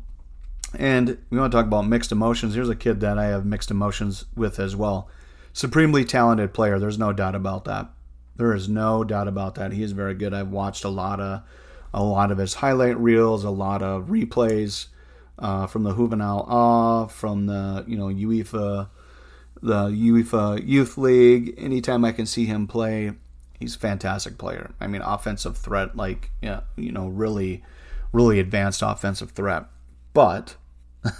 And 0.77 1.17
we 1.29 1.39
want 1.39 1.51
to 1.51 1.57
talk 1.57 1.65
about 1.65 1.87
mixed 1.87 2.11
emotions. 2.11 2.53
Here's 2.53 2.69
a 2.69 2.75
kid 2.75 2.99
that 2.99 3.17
I 3.17 3.25
have 3.25 3.45
mixed 3.45 3.71
emotions 3.71 4.25
with 4.35 4.59
as 4.59 4.75
well. 4.75 5.09
Supremely 5.53 6.05
talented 6.05 6.53
player. 6.53 6.77
There's 6.77 6.99
no 6.99 7.11
doubt 7.11 7.35
about 7.35 7.65
that. 7.65 7.89
There 8.35 8.53
is 8.53 8.69
no 8.69 9.03
doubt 9.03 9.27
about 9.27 9.55
that. 9.55 9.73
He 9.73 9.83
is 9.83 9.91
very 9.91 10.13
good. 10.13 10.33
I've 10.33 10.51
watched 10.51 10.83
a 10.83 10.89
lot 10.89 11.19
of 11.19 11.41
a 11.93 12.03
lot 12.03 12.31
of 12.31 12.37
his 12.37 12.55
highlight 12.55 12.97
reels, 12.99 13.43
a 13.43 13.49
lot 13.49 13.81
of 13.81 14.05
replays 14.05 14.87
uh, 15.39 15.67
from 15.67 15.83
the 15.83 15.93
Juvenil 15.93 16.45
A, 16.47 17.09
from 17.09 17.47
the 17.47 17.83
you 17.87 17.97
know 17.97 18.07
UEFA, 18.07 18.89
the 19.61 19.87
UEFA 19.87 20.65
Youth 20.65 20.97
League. 20.97 21.55
Anytime 21.57 22.05
I 22.05 22.11
can 22.11 22.25
see 22.25 22.45
him 22.45 22.67
play, 22.67 23.13
he's 23.59 23.75
a 23.75 23.79
fantastic 23.79 24.37
player. 24.37 24.71
I 24.79 24.87
mean, 24.87 25.01
offensive 25.01 25.57
threat, 25.57 25.95
like 25.95 26.31
yeah, 26.41 26.61
you 26.75 26.91
know, 26.91 27.07
really 27.07 27.63
really 28.11 28.39
advanced 28.39 28.81
offensive 28.81 29.31
threat. 29.31 29.65
But, 30.13 30.55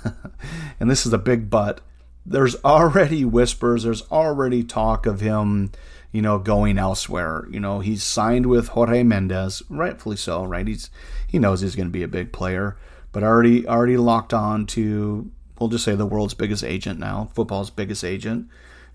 and 0.80 0.90
this 0.90 1.06
is 1.06 1.14
a 1.14 1.18
big 1.18 1.50
but, 1.50 1.82
there's 2.26 2.56
already 2.64 3.26
whispers, 3.26 3.84
there's 3.84 4.04
already 4.12 4.64
talk 4.64 5.06
of 5.06 5.20
him, 5.20 5.72
you 6.12 6.22
know, 6.22 6.38
going 6.40 6.78
elsewhere. 6.78 7.48
You 7.50 7.60
know, 7.60 7.80
he's 7.80 8.04
signed 8.04 8.46
with 8.46 8.70
Jorge 8.70 9.04
Mendes, 9.04 9.64
rightfully 9.70 10.18
so, 10.18 10.44
right? 10.44 10.68
He's 10.68 10.90
he 11.28 11.40
knows 11.40 11.62
he's 11.62 11.76
going 11.76 11.88
to 11.88 11.94
be 11.94 12.04
a 12.04 12.08
big 12.08 12.32
player, 12.32 12.78
but 13.12 13.24
already 13.24 13.68
already 13.68 13.98
locked 13.98 14.34
on 14.34 14.66
to 14.68 15.32
we'll 15.60 15.70
just 15.70 15.84
say 15.84 15.96
the 15.96 16.06
world's 16.06 16.34
biggest 16.34 16.64
agent 16.64 17.00
now, 17.00 17.30
football's 17.34 17.70
biggest 17.70 18.04
agent. 18.04 18.48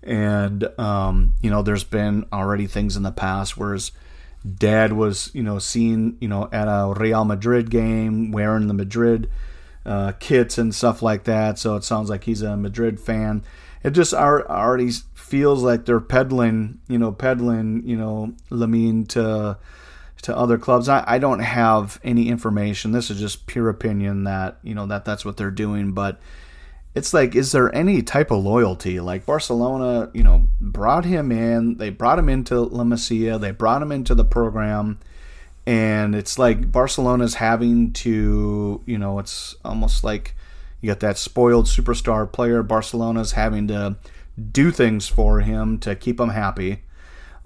And 0.03 0.67
um, 0.79 1.33
you 1.41 1.49
know, 1.49 1.61
there's 1.61 1.83
been 1.83 2.25
already 2.31 2.67
things 2.67 2.95
in 2.95 3.03
the 3.03 3.11
past 3.11 3.57
where 3.57 3.73
his 3.73 3.91
dad 4.45 4.93
was, 4.93 5.31
you 5.33 5.43
know, 5.43 5.59
seen, 5.59 6.17
you 6.19 6.27
know, 6.27 6.49
at 6.51 6.67
a 6.67 6.93
Real 6.97 7.25
Madrid 7.25 7.69
game 7.69 8.31
wearing 8.31 8.67
the 8.67 8.73
Madrid 8.73 9.29
uh, 9.85 10.13
kits 10.19 10.57
and 10.57 10.73
stuff 10.73 11.01
like 11.01 11.23
that. 11.23 11.57
So 11.57 11.75
it 11.75 11.83
sounds 11.83 12.09
like 12.09 12.23
he's 12.23 12.41
a 12.41 12.57
Madrid 12.57 12.99
fan. 12.99 13.43
It 13.83 13.91
just 13.91 14.13
already 14.13 14.91
feels 15.13 15.63
like 15.63 15.85
they're 15.85 15.99
peddling, 15.99 16.79
you 16.87 16.97
know, 16.97 17.11
peddling, 17.11 17.83
you 17.85 17.95
know, 17.95 18.33
Lamine 18.49 19.07
to 19.09 19.57
to 20.23 20.35
other 20.35 20.57
clubs. 20.57 20.89
I, 20.89 21.03
I 21.05 21.19
don't 21.19 21.39
have 21.39 21.99
any 22.03 22.29
information. 22.29 22.91
This 22.91 23.11
is 23.11 23.19
just 23.19 23.45
pure 23.45 23.69
opinion 23.69 24.23
that 24.23 24.57
you 24.63 24.73
know 24.73 24.87
that 24.87 25.05
that's 25.05 25.23
what 25.23 25.37
they're 25.37 25.51
doing, 25.51 25.91
but 25.91 26.19
it's 26.95 27.13
like, 27.13 27.35
is 27.35 27.51
there 27.51 27.73
any 27.75 28.01
type 28.01 28.31
of 28.31 28.41
loyalty? 28.41 29.01
Like 29.01 29.25
Barcelona, 29.25 30.09
you 30.13 30.23
know, 30.23 30.47
brought 30.61 31.03
him 31.03 31.29
in, 31.29 31.77
they 31.77 31.89
brought 31.89 32.17
him 32.17 32.29
into 32.29 32.61
La 32.61 32.85
Masia, 32.85 33.37
they 33.39 33.51
brought 33.51 33.81
him 33.81 33.91
into 33.91 34.15
the 34.15 34.23
program, 34.23 34.97
and 35.67 36.15
it's 36.15 36.39
like 36.39 36.71
Barcelona's 36.71 37.35
having 37.35 37.91
to, 37.93 38.81
you 38.85 38.97
know, 38.97 39.19
it's 39.19 39.55
almost 39.65 40.05
like 40.05 40.35
you 40.79 40.87
got 40.89 41.01
that 41.01 41.17
spoiled 41.17 41.65
superstar 41.65 42.31
player. 42.31 42.63
Barcelona's 42.63 43.33
having 43.33 43.67
to 43.67 43.97
do 44.51 44.71
things 44.71 45.07
for 45.09 45.41
him 45.41 45.77
to 45.79 45.97
keep 45.97 46.17
him 46.17 46.29
happy, 46.29 46.83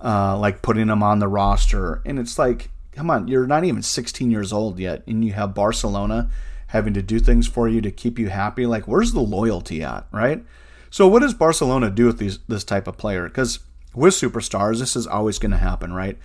uh, 0.03 0.37
like 0.37 0.61
putting 0.61 0.89
him 0.89 1.01
on 1.01 1.17
the 1.17 1.27
roster. 1.27 2.03
And 2.05 2.19
it's 2.19 2.37
like, 2.37 2.69
come 2.91 3.09
on, 3.09 3.27
you're 3.27 3.47
not 3.47 3.63
even 3.63 3.81
16 3.81 4.29
years 4.29 4.53
old 4.53 4.77
yet, 4.77 5.01
and 5.07 5.25
you 5.25 5.33
have 5.33 5.55
Barcelona 5.55 6.29
having 6.69 6.93
to 6.93 7.01
do 7.01 7.19
things 7.19 7.47
for 7.47 7.67
you 7.67 7.81
to 7.81 7.91
keep 7.91 8.19
you 8.19 8.29
happy. 8.29 8.65
Like, 8.65 8.87
where's 8.87 9.13
the 9.13 9.21
loyalty 9.21 9.83
at, 9.83 10.07
right? 10.11 10.43
So, 10.89 11.07
what 11.07 11.21
does 11.21 11.33
Barcelona 11.33 11.89
do 11.89 12.05
with 12.05 12.17
these 12.17 12.39
this 12.47 12.63
type 12.63 12.87
of 12.87 12.97
player? 12.97 13.27
Because 13.27 13.59
with 13.93 14.13
superstars, 14.13 14.79
this 14.79 14.95
is 14.95 15.07
always 15.07 15.39
going 15.39 15.51
to 15.51 15.57
happen, 15.57 15.93
right? 15.93 16.17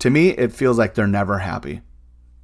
To 0.00 0.10
me, 0.10 0.30
it 0.30 0.52
feels 0.52 0.78
like 0.78 0.94
they're 0.94 1.06
never 1.06 1.38
happy. 1.38 1.82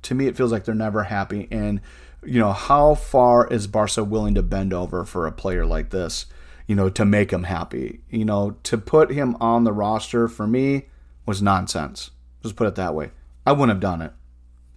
To 0.03 0.15
me, 0.15 0.27
it 0.27 0.37
feels 0.37 0.53
like 0.53 0.65
they're 0.65 0.75
never 0.75 1.05
happy. 1.05 1.49
And 1.51 1.81
you 2.25 2.41
know, 2.41 2.53
how 2.53 2.95
far 2.95 3.47
is 3.49 3.67
Barca 3.67 4.03
willing 4.03 4.35
to 4.35 4.43
bend 4.43 4.73
over 4.73 5.05
for 5.05 5.27
a 5.27 5.33
player 5.33 5.65
like 5.65 5.91
this? 5.91 6.27
You 6.67 6.75
know, 6.75 6.89
to 6.91 7.05
make 7.05 7.33
him 7.33 7.45
happy. 7.45 8.01
You 8.11 8.25
know, 8.25 8.57
to 8.65 8.79
put 8.79 9.13
him 9.13 9.37
on 9.41 9.65
the 9.65 9.73
roster 9.73 10.29
for 10.29 10.47
me 10.47 10.87
was 11.27 11.43
nonsense. 11.43 12.11
Just 12.43 12.57
put 12.57 12.67
it 12.67 12.75
that 12.75 12.95
way. 12.95 13.11
I 13.47 13.53
wouldn't 13.53 13.71
have 13.71 13.81
done 13.81 14.03
it. 14.03 14.13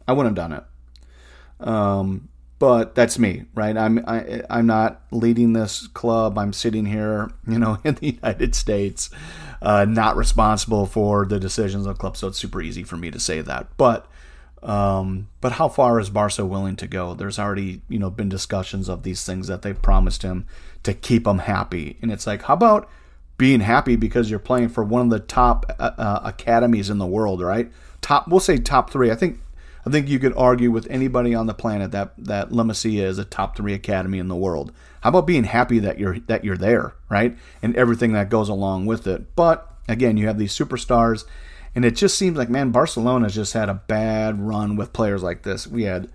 I 0.07 0.13
wouldn't 0.13 0.37
have 0.37 0.49
done 0.49 0.59
it. 0.59 1.67
Um, 1.67 2.29
but 2.59 2.95
that's 2.95 3.19
me, 3.19 3.45
right? 3.53 3.77
I'm 3.77 4.03
I, 4.07 4.41
I'm 4.49 4.65
not 4.65 5.01
leading 5.11 5.53
this 5.53 5.87
club. 5.87 6.37
I'm 6.37 6.53
sitting 6.53 6.85
here, 6.85 7.29
you 7.47 7.59
know, 7.59 7.79
in 7.83 7.95
the 7.95 8.13
United 8.13 8.55
States, 8.55 9.09
uh, 9.61 9.85
not 9.85 10.17
responsible 10.17 10.85
for 10.85 11.25
the 11.25 11.39
decisions 11.39 11.85
of 11.85 11.95
the 11.95 11.99
club. 11.99 12.17
So 12.17 12.27
it's 12.27 12.39
super 12.39 12.61
easy 12.61 12.83
for 12.83 12.97
me 12.97 13.11
to 13.11 13.19
say 13.19 13.41
that. 13.41 13.67
But 13.77 14.07
um, 14.63 15.29
but 15.39 15.53
how 15.53 15.69
far 15.69 15.99
is 15.99 16.09
Barca 16.09 16.45
willing 16.45 16.75
to 16.77 16.87
go? 16.87 17.13
There's 17.13 17.37
already 17.37 17.81
you 17.89 17.99
know 17.99 18.09
been 18.09 18.29
discussions 18.29 18.89
of 18.89 19.03
these 19.03 19.23
things 19.23 19.47
that 19.47 19.61
they've 19.61 19.81
promised 19.81 20.23
him 20.23 20.47
to 20.83 20.93
keep 20.93 21.27
him 21.27 21.39
happy, 21.39 21.97
and 22.01 22.11
it's 22.11 22.25
like, 22.25 22.43
how 22.43 22.55
about 22.55 22.89
being 23.37 23.59
happy 23.59 23.95
because 23.95 24.31
you're 24.31 24.39
playing 24.39 24.69
for 24.69 24.83
one 24.83 25.01
of 25.03 25.09
the 25.11 25.19
top 25.19 25.65
uh, 25.79 25.91
uh 25.97 26.21
academies 26.23 26.89
in 26.89 26.97
the 26.97 27.05
world, 27.05 27.39
right? 27.39 27.71
Top, 28.01 28.27
we'll 28.27 28.39
say 28.39 28.57
top 28.57 28.89
three. 28.89 29.11
I 29.11 29.15
think 29.15 29.39
I 29.88 29.91
think 29.91 30.10
you 30.10 30.19
could 30.19 30.34
argue 30.36 30.69
with 30.69 30.86
anybody 30.89 31.34
on 31.34 31.45
the 31.45 31.54
planet 31.54 31.91
that 31.91 32.12
that 32.17 32.50
Masia 32.50 33.04
is 33.04 33.17
a 33.17 33.23
top 33.23 33.56
three 33.56 33.73
academy 33.73 34.19
in 34.19 34.28
the 34.28 34.36
world. 34.36 34.73
How 35.02 35.10
about 35.10 35.26
being 35.26 35.45
happy 35.45 35.80
that 35.80 35.97
you're 35.97 36.19
that 36.19 36.43
you're 36.43 36.58
there, 36.58 36.93
right, 37.10 37.38
and 37.62 37.73
everything 37.78 38.12
that 38.12 38.30
goes 38.30 38.50
along 38.50 38.86
with 38.86 39.08
it? 39.08 39.34
But 39.36 39.71
again, 39.88 40.17
you 40.17 40.28
have 40.28 40.38
these 40.38 40.54
superstars, 40.54 41.23
and 41.73 41.86
it 41.86 41.95
just 41.95 42.17
seems 42.17 42.38
like 42.38 42.50
man, 42.50 42.73
Barcelona's 42.73 43.34
just 43.34 43.54
had 43.54 43.69
a 43.69 43.76
bad 43.76 44.41
run 44.41 44.76
with 44.76 44.91
players 44.91 45.23
like 45.23 45.43
this. 45.43 45.65
We 45.65 45.84
had 45.84 46.10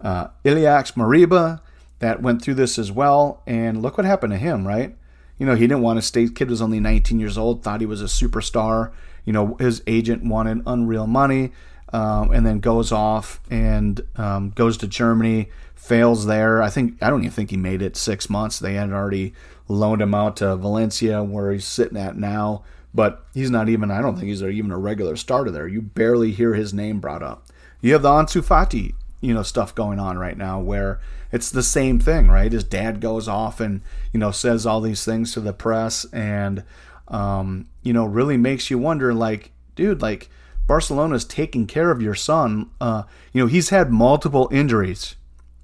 uh, 0.00 0.28
Moriba 0.44 1.60
that 2.00 2.22
went 2.22 2.42
through 2.42 2.54
this 2.54 2.76
as 2.76 2.90
well, 2.90 3.44
and 3.46 3.82
look 3.82 3.96
what 3.96 4.04
happened 4.04 4.32
to 4.32 4.38
him, 4.38 4.66
right? 4.66 4.96
You 5.38 5.46
know, 5.46 5.54
he 5.54 5.68
didn't 5.68 5.82
want 5.82 5.98
to 5.98 6.02
stay. 6.02 6.28
Kid 6.28 6.50
was 6.50 6.60
only 6.60 6.80
19 6.80 7.20
years 7.20 7.38
old, 7.38 7.62
thought 7.62 7.80
he 7.80 7.86
was 7.86 8.02
a 8.02 8.06
superstar. 8.06 8.90
You 9.24 9.32
know, 9.32 9.54
his 9.60 9.80
agent 9.86 10.24
wanted 10.24 10.62
unreal 10.66 11.06
money, 11.06 11.52
um, 11.92 12.32
and 12.32 12.46
then 12.46 12.60
goes 12.60 12.90
off 12.90 13.40
and 13.50 14.00
um, 14.16 14.50
goes 14.50 14.76
to 14.78 14.86
Germany, 14.86 15.50
fails 15.74 16.26
there. 16.26 16.62
I 16.62 16.70
think 16.70 17.02
I 17.02 17.10
don't 17.10 17.20
even 17.20 17.32
think 17.32 17.50
he 17.50 17.56
made 17.56 17.82
it 17.82 17.96
six 17.96 18.30
months. 18.30 18.58
They 18.58 18.74
had 18.74 18.90
already 18.90 19.34
loaned 19.68 20.02
him 20.02 20.14
out 20.14 20.36
to 20.38 20.56
Valencia, 20.56 21.22
where 21.22 21.52
he's 21.52 21.66
sitting 21.66 21.98
at 21.98 22.16
now. 22.16 22.64
But 22.94 23.24
he's 23.32 23.50
not 23.50 23.68
even. 23.68 23.90
I 23.90 24.02
don't 24.02 24.16
think 24.16 24.28
he's 24.28 24.42
even 24.42 24.70
a 24.70 24.78
regular 24.78 25.16
starter 25.16 25.50
there. 25.50 25.66
You 25.66 25.80
barely 25.80 26.32
hear 26.32 26.54
his 26.54 26.74
name 26.74 27.00
brought 27.00 27.22
up. 27.22 27.46
You 27.80 27.94
have 27.94 28.02
the 28.02 28.10
Ansu 28.10 28.42
Fati, 28.42 28.94
you 29.20 29.32
know, 29.32 29.42
stuff 29.42 29.74
going 29.74 29.98
on 29.98 30.18
right 30.18 30.36
now 30.36 30.60
where 30.60 31.00
it's 31.32 31.50
the 31.50 31.62
same 31.62 31.98
thing, 31.98 32.28
right? 32.28 32.52
His 32.52 32.64
dad 32.64 33.00
goes 33.00 33.26
off 33.26 33.60
and 33.60 33.80
you 34.12 34.20
know 34.20 34.30
says 34.30 34.66
all 34.66 34.80
these 34.80 35.04
things 35.04 35.32
to 35.32 35.40
the 35.40 35.54
press, 35.54 36.04
and 36.12 36.64
um, 37.08 37.66
you 37.82 37.92
know 37.92 38.04
really 38.04 38.36
makes 38.36 38.70
you 38.70 38.78
wonder, 38.78 39.14
like, 39.14 39.50
dude, 39.74 40.02
like 40.02 40.28
Barcelona's 40.66 41.24
taking 41.24 41.66
care 41.66 41.90
of 41.90 42.00
your 42.00 42.14
son. 42.14 42.70
Uh, 42.80 43.02
you 43.32 43.42
know, 43.42 43.46
he's 43.46 43.70
had 43.70 43.90
multiple 43.90 44.48
injuries 44.52 45.16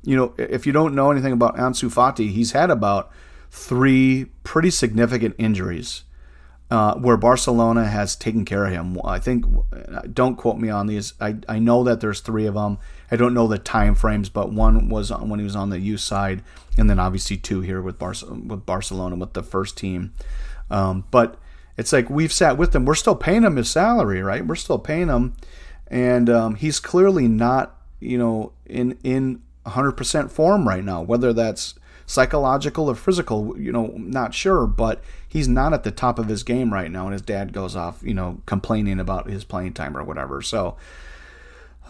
you 0.03 0.17
know, 0.17 0.35
if 0.39 0.67
you 0.67 0.73
don't 0.73 0.95
know 0.95 1.11
anything 1.11 1.33
about 1.33 1.57
Ansu 1.57 1.93
Fati, 1.93 2.31
he's 2.31 2.53
had 2.53 2.71
about 2.71 3.11
three 3.51 4.27
pretty 4.43 4.71
significant 4.71 5.35
injuries 5.39 6.05
uh, 6.71 6.95
where 6.95 7.17
Barcelona 7.17 7.87
has 7.87 8.15
taken 8.15 8.45
care 8.45 8.67
of 8.67 8.73
him. 8.73 8.99
I 9.05 9.19
think, 9.19 9.45
don't 10.13 10.37
quote 10.37 10.59
me 10.59 10.71
on 10.71 10.87
these. 10.87 11.15
I, 11.21 11.37
I 11.49 11.59
know 11.59 11.83
that 11.85 12.01
there's 12.01 12.21
three 12.21 12.47
of 12.47 12.55
them. 12.55 12.79
I 13.11 13.17
don't 13.17 13.35
know 13.35 13.49
the 13.49 13.59
time 13.59 13.95
frames, 13.95 14.29
but 14.29 14.53
one 14.53 14.89
was 14.89 15.11
when 15.11 15.41
he 15.41 15.45
was 15.45 15.57
on 15.57 15.71
the 15.71 15.81
youth 15.81 16.01
side, 16.01 16.43
and 16.77 16.89
then 16.89 16.99
obviously 16.99 17.37
two 17.37 17.61
here 17.61 17.83
with 17.83 17.99
Bar- 17.99 18.15
with 18.47 18.65
Barcelona 18.65 19.17
with 19.17 19.33
the 19.33 19.43
first 19.43 19.77
team. 19.77 20.13
Um, 20.71 21.05
but 21.11 21.39
it's 21.79 21.93
like 21.93 22.11
we've 22.11 22.33
sat 22.33 22.59
with 22.59 22.75
him. 22.77 22.85
We're 22.85 22.95
still 22.95 23.17
paying 23.17 23.45
him 23.45 23.57
his 23.57 23.71
salary, 23.71 24.23
right? 24.23 24.47
We're 24.47 24.57
still 24.57 24.79
paying 24.79 25.09
him, 25.09 25.35
and 25.87 26.29
um, 26.29 26.55
he's 26.57 26.81
clearly 26.81 27.29
not, 27.29 27.77
you 28.01 28.19
know, 28.19 28.53
in 28.67 28.99
in 29.03 29.41
100% 29.65 30.31
form 30.31 30.69
right 30.69 30.85
now, 30.85 31.03
whether 31.03 31.33
that's 31.33 31.75
psychological 32.07 32.89
or 32.89 32.95
physical, 32.95 33.59
you 33.59 33.71
know, 33.71 33.93
not 33.97 34.35
sure, 34.35 34.67
but 34.67 35.03
he's 35.29 35.47
not 35.47 35.75
at 35.75 35.85
the 35.85 35.91
top 35.91 36.19
of 36.19 36.29
his 36.29 36.43
game 36.43 36.73
right 36.73 36.91
now 36.91 37.05
and 37.05 37.13
his 37.13 37.21
dad 37.21 37.53
goes 37.53 37.77
off, 37.77 38.03
you 38.03 38.15
know, 38.15 38.41
complaining 38.47 38.99
about 38.99 39.29
his 39.29 39.45
playing 39.45 39.75
time 39.75 39.95
or 39.95 40.03
whatever. 40.03 40.41
So 40.41 40.79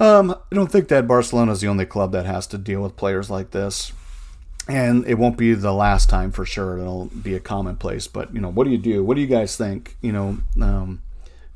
um, 0.01 0.33
I 0.33 0.55
don't 0.55 0.73
think 0.73 0.89
that 0.89 1.07
Barcelona 1.07 1.53
is 1.53 1.61
the 1.61 1.69
only 1.69 1.87
club 1.87 2.11
that 2.13 2.27
has 2.27 2.49
to 2.49 2.59
deal 2.59 2.83
with 2.83 2.97
players 2.97 3.31
like 3.31 3.53
this. 3.53 3.93
And 4.69 5.07
it 5.07 5.15
won't 5.15 5.39
be 5.39 5.55
the 5.55 5.73
last 5.73 6.11
time 6.11 6.31
for 6.31 6.45
sure. 6.45 6.79
It'll 6.79 7.07
be 7.07 7.35
a 7.35 7.41
commonplace. 7.41 8.07
But 8.07 8.35
you 8.35 8.41
know, 8.41 8.51
what 8.51 8.65
do 8.65 8.71
you 8.71 8.79
do? 8.79 9.03
What 9.03 9.15
do 9.15 9.23
you 9.23 9.27
guys 9.27 9.57
think? 9.57 9.97
You 10.03 10.13
know, 10.13 10.39
um, 10.61 11.01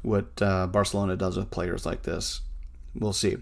what 0.00 0.40
uh, 0.40 0.66
Barcelona 0.66 1.16
does 1.16 1.36
with 1.36 1.50
players 1.50 1.84
like 1.84 2.02
this? 2.02 2.40
We'll 2.94 3.12
see. 3.12 3.36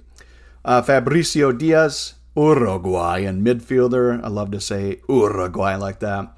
Uh, 0.65 0.83
Fabricio 0.83 1.57
Diaz 1.57 2.15
Uruguayan 2.37 3.45
midfielder. 3.45 4.23
I 4.23 4.29
love 4.29 4.51
to 4.53 4.61
say 4.61 5.01
Uruguay 5.09 5.77
like 5.77 6.01
that. 6.01 6.37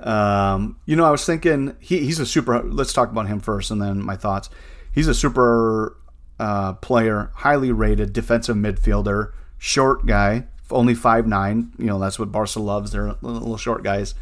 Um, 0.00 0.76
you 0.84 0.96
know, 0.96 1.04
I 1.04 1.10
was 1.10 1.24
thinking 1.24 1.76
he, 1.78 2.00
he's 2.00 2.18
a 2.18 2.26
super. 2.26 2.62
Let's 2.62 2.92
talk 2.92 3.10
about 3.10 3.28
him 3.28 3.40
first, 3.40 3.70
and 3.70 3.80
then 3.80 4.02
my 4.02 4.16
thoughts. 4.16 4.50
He's 4.92 5.08
a 5.08 5.14
super 5.14 5.96
uh, 6.38 6.74
player, 6.74 7.30
highly 7.36 7.72
rated 7.72 8.12
defensive 8.12 8.56
midfielder, 8.56 9.32
short 9.58 10.06
guy, 10.06 10.44
only 10.70 10.94
five 10.94 11.26
nine. 11.26 11.72
You 11.78 11.86
know, 11.86 11.98
that's 11.98 12.18
what 12.18 12.32
Barca 12.32 12.60
loves. 12.60 12.92
They're 12.92 13.14
little 13.22 13.56
short 13.56 13.82
guys. 13.82 14.14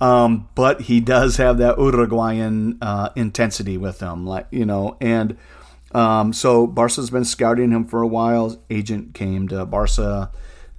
Um, 0.00 0.48
but 0.54 0.82
he 0.82 1.00
does 1.00 1.36
have 1.36 1.58
that 1.58 1.78
Uruguayan 1.78 2.78
uh, 2.82 3.10
intensity 3.14 3.76
with 3.78 4.00
him, 4.00 4.26
like 4.26 4.46
you 4.50 4.64
know, 4.66 4.96
and 5.00 5.36
um, 5.92 6.32
so 6.32 6.66
Barca's 6.66 7.10
been 7.10 7.24
scouting 7.24 7.70
him 7.70 7.84
for 7.84 8.02
a 8.02 8.06
while. 8.06 8.60
Agent 8.70 9.14
came 9.14 9.46
to 9.48 9.64
Barca 9.64 10.30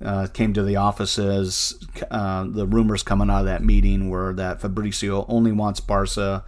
uh, 0.03 0.27
came 0.27 0.53
to 0.53 0.63
the 0.63 0.75
offices. 0.75 1.85
Uh, 2.11 2.45
the 2.47 2.65
rumors 2.65 3.03
coming 3.03 3.29
out 3.29 3.41
of 3.41 3.45
that 3.45 3.63
meeting 3.63 4.09
were 4.09 4.33
that 4.33 4.59
Fabricio 4.59 5.25
only 5.27 5.51
wants 5.51 5.79
Barca. 5.79 6.43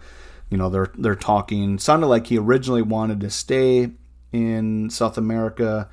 You 0.50 0.58
know, 0.58 0.68
they're 0.68 0.92
they're 0.96 1.14
talking. 1.14 1.78
Sounded 1.78 2.06
like 2.06 2.26
he 2.26 2.38
originally 2.38 2.82
wanted 2.82 3.20
to 3.20 3.30
stay 3.30 3.90
in 4.32 4.90
South 4.90 5.16
America 5.16 5.88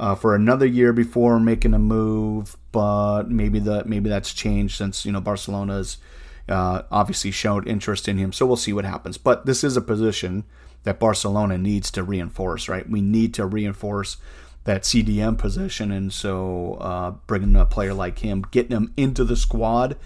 uh, 0.00 0.14
for 0.14 0.34
another 0.34 0.66
year 0.66 0.92
before 0.92 1.40
making 1.40 1.74
a 1.74 1.78
move, 1.78 2.56
but 2.72 3.24
maybe 3.24 3.58
the 3.58 3.84
maybe 3.84 4.08
that's 4.08 4.32
changed 4.32 4.76
since 4.76 5.04
you 5.04 5.12
know 5.12 5.20
Barcelona's 5.20 5.98
uh, 6.48 6.82
obviously 6.90 7.30
showed 7.30 7.66
interest 7.66 8.08
in 8.08 8.18
him. 8.18 8.32
So 8.32 8.46
we'll 8.46 8.56
see 8.56 8.72
what 8.72 8.84
happens. 8.84 9.18
But 9.18 9.46
this 9.46 9.64
is 9.64 9.76
a 9.76 9.82
position 9.82 10.44
that 10.84 11.00
Barcelona 11.00 11.58
needs 11.58 11.90
to 11.92 12.02
reinforce. 12.02 12.68
Right, 12.68 12.88
we 12.88 13.00
need 13.00 13.34
to 13.34 13.46
reinforce 13.46 14.18
that 14.64 14.82
CDM 14.82 15.36
position, 15.38 15.90
and 15.90 16.12
so 16.12 16.74
uh, 16.74 17.12
bringing 17.26 17.56
a 17.56 17.64
player 17.64 17.94
like 17.94 18.20
him, 18.20 18.44
getting 18.50 18.76
him 18.76 18.92
into 18.96 19.24
the 19.24 19.36
squad. 19.36 19.96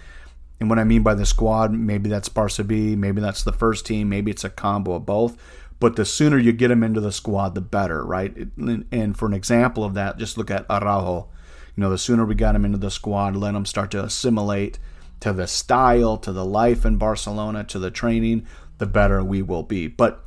And 0.59 0.69
what 0.69 0.79
I 0.79 0.85
mean 0.85 1.03
by 1.03 1.13
the 1.13 1.25
squad, 1.25 1.73
maybe 1.73 2.09
that's 2.09 2.29
Barca 2.29 2.63
B, 2.63 2.95
maybe 2.95 3.19
that's 3.19 3.43
the 3.43 3.51
first 3.51 3.85
team, 3.85 4.07
maybe 4.07 4.31
it's 4.31 4.45
a 4.45 4.49
combo 4.49 4.93
of 4.93 5.05
both. 5.05 5.37
But 5.83 5.97
the 5.97 6.05
sooner 6.05 6.37
you 6.37 6.53
get 6.53 6.71
him 6.71 6.81
into 6.81 7.01
the 7.01 7.11
squad, 7.11 7.55
the 7.55 7.59
better, 7.59 8.05
right? 8.05 8.33
And 8.57 9.17
for 9.17 9.25
an 9.25 9.33
example 9.33 9.83
of 9.83 9.95
that, 9.95 10.17
just 10.17 10.37
look 10.37 10.49
at 10.49 10.65
Araujo. 10.69 11.27
You 11.75 11.81
know, 11.81 11.89
the 11.89 11.97
sooner 11.97 12.23
we 12.23 12.35
got 12.35 12.55
him 12.55 12.63
into 12.63 12.77
the 12.77 12.89
squad, 12.89 13.35
let 13.35 13.53
him 13.53 13.65
start 13.65 13.91
to 13.91 14.01
assimilate 14.01 14.79
to 15.19 15.33
the 15.33 15.45
style, 15.45 16.15
to 16.19 16.31
the 16.31 16.45
life 16.45 16.85
in 16.85 16.95
Barcelona, 16.95 17.65
to 17.65 17.79
the 17.79 17.91
training, 17.91 18.47
the 18.77 18.85
better 18.85 19.21
we 19.25 19.41
will 19.41 19.63
be. 19.63 19.87
But 19.87 20.23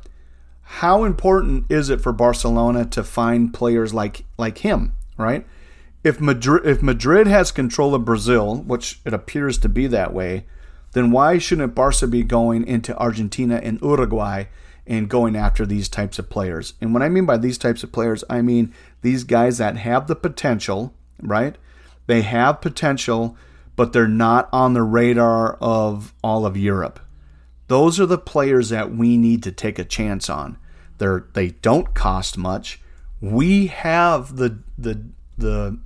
how 0.61 1.03
important 1.03 1.71
is 1.71 1.89
it 1.89 2.01
for 2.01 2.13
Barcelona 2.13 2.85
to 2.85 3.03
find 3.03 3.51
players 3.51 3.95
like 3.95 4.25
like 4.37 4.59
him, 4.59 4.93
right? 5.17 5.43
If 6.03 6.21
Madrid 6.21 6.67
if 6.67 6.83
Madrid 6.83 7.25
has 7.25 7.51
control 7.51 7.95
of 7.95 8.05
Brazil, 8.05 8.57
which 8.57 9.01
it 9.05 9.13
appears 9.15 9.57
to 9.57 9.69
be 9.69 9.87
that 9.87 10.13
way, 10.13 10.45
then 10.91 11.09
why 11.09 11.39
shouldn't 11.39 11.73
Barca 11.73 12.05
be 12.05 12.21
going 12.21 12.63
into 12.67 12.95
Argentina 12.99 13.55
and 13.55 13.81
Uruguay 13.81 14.43
and 14.87 15.09
going 15.09 15.35
after 15.35 15.65
these 15.65 15.89
types 15.89 16.17
of 16.17 16.29
players? 16.29 16.73
And 16.81 16.93
what 16.93 17.03
I 17.03 17.09
mean 17.09 17.25
by 17.25 17.37
these 17.37 17.57
types 17.57 17.83
of 17.83 17.91
players, 17.91 18.23
I 18.29 18.41
mean 18.41 18.73
these 19.01 19.23
guys 19.23 19.57
that 19.57 19.77
have 19.77 20.07
the 20.07 20.15
potential, 20.15 20.93
right? 21.21 21.55
They 22.07 22.21
have 22.21 22.61
potential, 22.61 23.37
but 23.75 23.93
they're 23.93 24.07
not 24.07 24.49
on 24.51 24.73
the 24.73 24.83
radar 24.83 25.53
of 25.55 26.13
all 26.23 26.45
of 26.45 26.57
Europe. 26.57 26.99
Those 27.67 27.99
are 27.99 28.05
the 28.05 28.17
players 28.17 28.69
that 28.69 28.95
we 28.95 29.17
need 29.17 29.43
to 29.43 29.51
take 29.51 29.77
a 29.77 29.83
chance 29.83 30.29
on. 30.29 30.57
They're 30.97 31.25
they 31.33 31.49
don't 31.49 31.93
cost 31.93 32.37
much. 32.37 32.79
We 33.21 33.67
have 33.67 34.37
the 34.37 34.59
the 34.77 35.03
the 35.37 35.77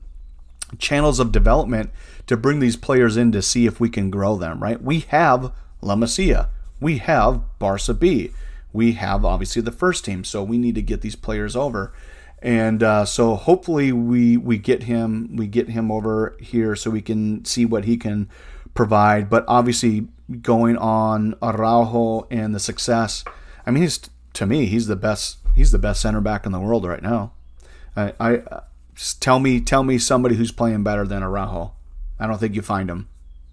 channels 0.77 1.19
of 1.19 1.31
development 1.31 1.89
to 2.27 2.37
bring 2.37 2.59
these 2.59 2.77
players 2.77 3.17
in 3.17 3.31
to 3.33 3.41
see 3.41 3.65
if 3.65 3.79
we 3.79 3.89
can 3.89 4.09
grow 4.09 4.37
them, 4.37 4.61
right? 4.61 4.81
We 4.81 5.01
have 5.09 5.51
La 5.81 5.95
Masia. 5.95 6.47
We 6.79 6.99
have 6.99 7.41
Barca 7.59 7.93
B. 7.93 8.31
We 8.73 8.93
have 8.93 9.25
obviously 9.25 9.61
the 9.61 9.71
first 9.71 10.05
team, 10.05 10.23
so 10.23 10.43
we 10.43 10.57
need 10.57 10.75
to 10.75 10.81
get 10.81 11.01
these 11.01 11.15
players 11.15 11.55
over. 11.55 11.93
And 12.41 12.81
uh, 12.81 13.05
so 13.05 13.35
hopefully 13.35 13.91
we 13.91 14.35
we 14.35 14.57
get 14.57 14.83
him 14.83 15.35
we 15.35 15.47
get 15.47 15.69
him 15.69 15.91
over 15.91 16.35
here 16.39 16.75
so 16.75 16.89
we 16.89 17.01
can 17.01 17.45
see 17.45 17.65
what 17.65 17.85
he 17.85 17.97
can 17.97 18.29
provide. 18.73 19.29
But 19.29 19.45
obviously 19.47 20.07
going 20.41 20.77
on 20.77 21.35
Araujo 21.41 22.27
and 22.31 22.55
the 22.55 22.59
success. 22.59 23.23
I 23.65 23.71
mean, 23.71 23.83
he's 23.83 23.99
to 24.33 24.45
me 24.45 24.65
he's 24.65 24.87
the 24.87 24.95
best. 24.95 25.37
He's 25.55 25.71
the 25.71 25.79
best 25.79 26.01
center 26.01 26.21
back 26.21 26.45
in 26.45 26.51
the 26.51 26.59
world 26.59 26.85
right 26.85 27.03
now. 27.03 27.33
I, 27.95 28.13
I 28.19 28.41
tell 29.19 29.39
me 29.39 29.61
tell 29.61 29.83
me 29.83 29.97
somebody 29.97 30.35
who's 30.35 30.51
playing 30.51 30.83
better 30.83 31.05
than 31.05 31.21
Araujo. 31.21 31.73
I 32.19 32.27
don't 32.27 32.39
think 32.39 32.55
you 32.55 32.61
find 32.61 32.89
him. 32.89 33.07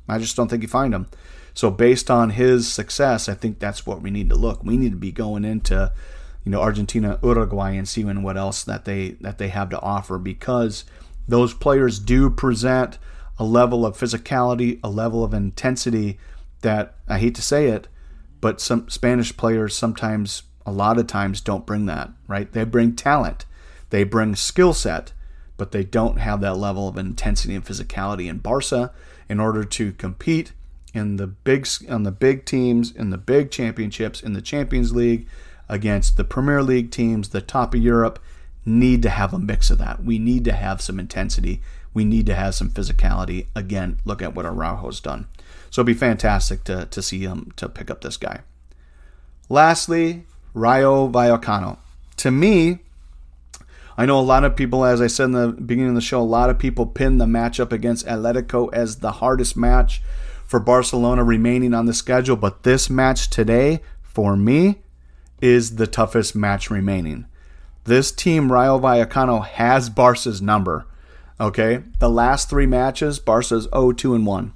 I 0.09 0.19
just 0.19 0.37
don't 0.37 0.49
think 0.49 0.63
you 0.63 0.69
find 0.69 0.95
him. 0.95 1.09
So 1.59 1.73
based 1.73 2.09
on 2.09 2.31
his 2.31 2.73
success, 2.73 3.29
I 3.29 3.35
think 3.35 3.59
that's 3.59 3.85
what 3.85 4.01
we 4.01 4.13
need 4.13 4.29
to 4.29 4.37
look. 4.37 4.63
We 4.63 4.77
need 4.77 4.93
to 4.93 4.97
be 4.97 5.11
going 5.11 5.45
into, 5.45 5.91
you 6.45 6.53
know, 6.53 6.61
Argentina, 6.61 7.19
Uruguay, 7.21 7.73
and 7.73 7.89
seeing 7.89 8.23
what 8.23 8.37
else 8.37 8.63
that 8.63 8.85
they 8.85 9.17
that 9.23 9.39
they 9.39 9.49
have 9.49 9.69
to 9.71 9.81
offer 9.81 10.19
because 10.19 10.85
those 11.27 11.55
players 11.55 11.99
do 11.99 12.31
present 12.31 12.99
a 13.41 13.45
level 13.45 13.85
of 13.85 13.99
physicality, 13.99 14.79
a 14.85 14.89
level 14.89 15.25
of 15.25 15.35
intensity 15.35 16.21
that 16.61 16.95
I 17.09 17.19
hate 17.19 17.35
to 17.35 17.43
say 17.43 17.67
it, 17.67 17.89
but 18.41 18.61
some 18.61 18.89
Spanish 18.89 19.37
players 19.37 19.77
sometimes, 19.77 20.45
a 20.65 20.71
lot 20.71 20.97
of 20.97 21.09
times, 21.09 21.41
don't 21.41 21.67
bring 21.67 21.87
that, 21.87 22.11
right? 22.29 22.53
They 22.53 22.63
bring 22.63 22.95
talent, 22.95 23.47
they 23.91 24.05
bring 24.05 24.37
skill 24.37 24.75
set, 24.75 25.13
but 25.57 25.73
they 25.73 25.83
don't 25.83 26.21
have 26.21 26.41
that 26.41 26.57
level 26.57 26.87
of 26.87 26.97
intensity 26.97 27.57
and 27.57 27.65
physicality 27.65 28.29
in 28.29 28.39
Barca 28.39 28.93
in 29.29 29.41
order 29.41 29.65
to 29.65 29.91
compete 29.95 30.53
in 30.95 31.17
the 31.17 31.27
big 31.27 31.67
on 31.89 32.03
the 32.03 32.11
big 32.11 32.45
teams 32.45 32.91
in 32.91 33.11
the 33.11 33.19
big 33.19 33.51
championships 33.51 34.23
in 34.23 34.33
the 34.33 34.43
Champions 34.43 34.95
League 34.95 35.27
against 35.69 36.17
the 36.17 36.25
Premier 36.25 36.63
League 36.63 36.91
teams, 36.91 37.29
the 37.29 37.41
top 37.41 37.75
of 37.75 37.81
Europe 37.81 38.19
need 38.65 39.03
to 39.03 39.11
have 39.11 39.33
a 39.33 39.39
mix 39.39 39.71
of 39.71 39.79
that. 39.79 40.03
We 40.03 40.19
need 40.19 40.45
to 40.45 40.53
have 40.53 40.81
some 40.81 40.99
intensity. 40.99 41.61
we 41.95 42.05
need 42.05 42.27
to 42.27 42.35
have 42.35 42.55
some 42.55 42.71
physicality. 42.71 43.47
Again, 43.57 43.99
look 44.05 44.23
at 44.23 44.35
what 44.35 44.47
Araujo's 44.47 45.01
done. 45.01 45.27
So 45.71 45.81
it'd 45.81 45.87
be 45.87 45.95
fantastic 45.95 46.63
to, 46.65 46.87
to 46.87 47.03
see 47.03 47.21
him 47.21 47.53
to 47.57 47.69
pick 47.69 47.91
up 47.91 48.03
this 48.03 48.17
guy. 48.17 48.41
Lastly, 49.49 50.25
Rayo 50.55 51.09
Vallecano. 51.09 51.79
To 52.19 52.31
me, 52.31 52.81
I 53.97 54.07
know 54.07 54.21
a 54.21 54.23
lot 54.23 54.45
of 54.45 54.55
people, 54.55 54.85
as 54.85 55.01
I 55.01 55.09
said 55.09 55.25
in 55.25 55.33
the 55.33 55.49
beginning 55.49 55.91
of 55.91 55.95
the 55.97 56.01
show, 56.01 56.21
a 56.21 56.23
lot 56.23 56.51
of 56.51 56.59
people 56.59 56.87
pin 56.87 57.19
the 57.19 57.27
matchup 57.27 57.73
against 57.73 58.07
Atletico 58.07 58.73
as 58.73 58.97
the 58.97 59.13
hardest 59.13 59.57
match 59.57 60.03
for 60.49 60.59
Barcelona 60.59 61.23
remaining 61.23 61.75
on 61.75 61.85
the 61.85 61.93
schedule. 61.93 62.35
But 62.35 62.63
this 62.63 62.89
match 62.89 63.29
today, 63.29 63.83
for 64.03 64.35
me, 64.35 64.81
is 65.41 65.77
the 65.77 65.87
toughest 65.87 66.35
match 66.35 66.71
remaining. 66.71 67.27
This 67.85 68.11
team, 68.11 68.51
Rayo 68.51 68.81
Vallecano, 68.81 69.45
has 69.45 69.91
Barca's 69.91 70.43
number. 70.43 70.87
Okay, 71.39 71.85
the 72.01 72.11
last 72.11 72.51
three 72.51 72.67
matches, 72.67 73.21
Barca's 73.21 73.69
0 73.73 73.93
2 73.93 74.15
and 74.15 74.27
1. 74.27 74.53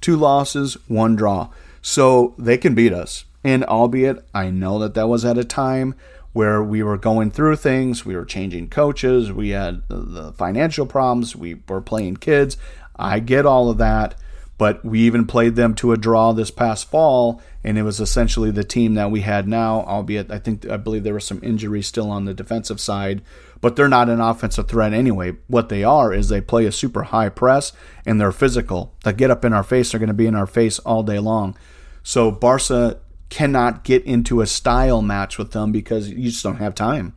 Two 0.00 0.16
losses, 0.16 0.74
one 0.88 1.16
draw. 1.16 1.48
So 1.80 2.34
they 2.36 2.58
can 2.58 2.74
beat 2.74 2.92
us. 2.92 3.24
And 3.42 3.64
albeit, 3.64 4.22
I 4.34 4.50
know 4.50 4.78
that 4.80 4.94
that 4.94 5.08
was 5.08 5.24
at 5.24 5.38
a 5.38 5.44
time 5.44 5.94
where 6.32 6.62
we 6.62 6.82
were 6.82 6.98
going 6.98 7.30
through 7.30 7.56
things, 7.56 8.04
we 8.04 8.14
were 8.14 8.24
changing 8.24 8.68
coaches, 8.68 9.32
we 9.32 9.50
had 9.50 9.82
the 9.88 10.32
financial 10.32 10.86
problems, 10.86 11.34
we 11.34 11.60
were 11.68 11.80
playing 11.80 12.16
kids. 12.16 12.56
I 12.96 13.18
get 13.18 13.46
all 13.46 13.70
of 13.70 13.78
that, 13.78 14.14
but 14.60 14.84
we 14.84 15.00
even 15.00 15.24
played 15.24 15.56
them 15.56 15.72
to 15.72 15.90
a 15.90 15.96
draw 15.96 16.32
this 16.32 16.50
past 16.50 16.90
fall, 16.90 17.40
and 17.64 17.78
it 17.78 17.82
was 17.82 17.98
essentially 17.98 18.50
the 18.50 18.62
team 18.62 18.92
that 18.92 19.10
we 19.10 19.22
had 19.22 19.48
now, 19.48 19.80
albeit 19.84 20.30
I 20.30 20.38
think 20.38 20.68
I 20.68 20.76
believe 20.76 21.02
there 21.02 21.14
were 21.14 21.18
some 21.18 21.40
injuries 21.42 21.86
still 21.86 22.10
on 22.10 22.26
the 22.26 22.34
defensive 22.34 22.78
side, 22.78 23.22
but 23.62 23.74
they're 23.74 23.88
not 23.88 24.10
an 24.10 24.20
offensive 24.20 24.68
threat 24.68 24.92
anyway. 24.92 25.32
What 25.46 25.70
they 25.70 25.82
are 25.82 26.12
is 26.12 26.28
they 26.28 26.42
play 26.42 26.66
a 26.66 26.72
super 26.72 27.04
high 27.04 27.30
press 27.30 27.72
and 28.04 28.20
they're 28.20 28.32
physical. 28.32 28.94
They 29.02 29.14
get 29.14 29.30
up 29.30 29.46
in 29.46 29.54
our 29.54 29.62
face, 29.62 29.92
they're 29.92 29.98
going 29.98 30.08
to 30.08 30.12
be 30.12 30.26
in 30.26 30.34
our 30.34 30.46
face 30.46 30.78
all 30.80 31.02
day 31.02 31.18
long. 31.18 31.56
So 32.02 32.30
Barca 32.30 33.00
cannot 33.30 33.82
get 33.82 34.04
into 34.04 34.42
a 34.42 34.46
style 34.46 35.00
match 35.00 35.38
with 35.38 35.52
them 35.52 35.72
because 35.72 36.10
you 36.10 36.28
just 36.28 36.44
don't 36.44 36.56
have 36.56 36.74
time. 36.74 37.16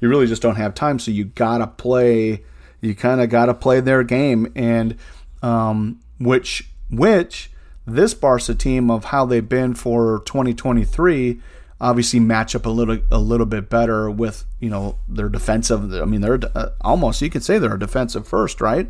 You 0.00 0.08
really 0.08 0.26
just 0.26 0.40
don't 0.40 0.56
have 0.56 0.72
time. 0.72 0.98
So 0.98 1.10
you 1.10 1.26
gotta 1.26 1.66
play. 1.66 2.44
You 2.80 2.94
kind 2.94 3.20
of 3.20 3.28
gotta 3.28 3.52
play 3.52 3.80
their 3.80 4.02
game, 4.04 4.50
and 4.56 4.96
um, 5.42 6.00
which 6.24 6.68
which 6.90 7.50
this 7.86 8.14
Barca 8.14 8.54
team 8.54 8.90
of 8.90 9.06
how 9.06 9.26
they've 9.26 9.48
been 9.48 9.74
for 9.74 10.22
2023 10.24 11.40
obviously 11.82 12.20
match 12.20 12.54
up 12.54 12.64
a 12.64 12.70
little 12.70 12.98
a 13.10 13.18
little 13.18 13.44
bit 13.44 13.68
better 13.68 14.08
with 14.08 14.44
you 14.60 14.70
know 14.70 14.96
their 15.08 15.28
defensive. 15.28 15.92
I 15.92 16.04
mean, 16.04 16.20
they're 16.20 16.40
uh, 16.54 16.70
almost 16.80 17.20
you 17.20 17.28
could 17.28 17.42
say 17.42 17.58
they're 17.58 17.74
a 17.74 17.78
defensive 17.78 18.26
first, 18.26 18.60
right? 18.60 18.88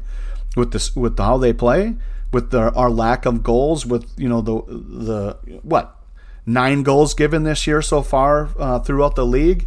With 0.56 0.72
this 0.72 0.94
with 0.94 1.18
how 1.18 1.38
they 1.38 1.54
play, 1.54 1.94
with 2.32 2.50
the, 2.50 2.70
our 2.74 2.90
lack 2.90 3.24
of 3.24 3.42
goals, 3.42 3.86
with 3.86 4.12
you 4.16 4.28
know 4.28 4.42
the 4.42 4.62
the 4.68 5.60
what 5.62 5.96
nine 6.44 6.82
goals 6.82 7.14
given 7.14 7.44
this 7.44 7.66
year 7.66 7.80
so 7.80 8.02
far 8.02 8.50
uh, 8.58 8.78
throughout 8.78 9.16
the 9.16 9.26
league. 9.26 9.66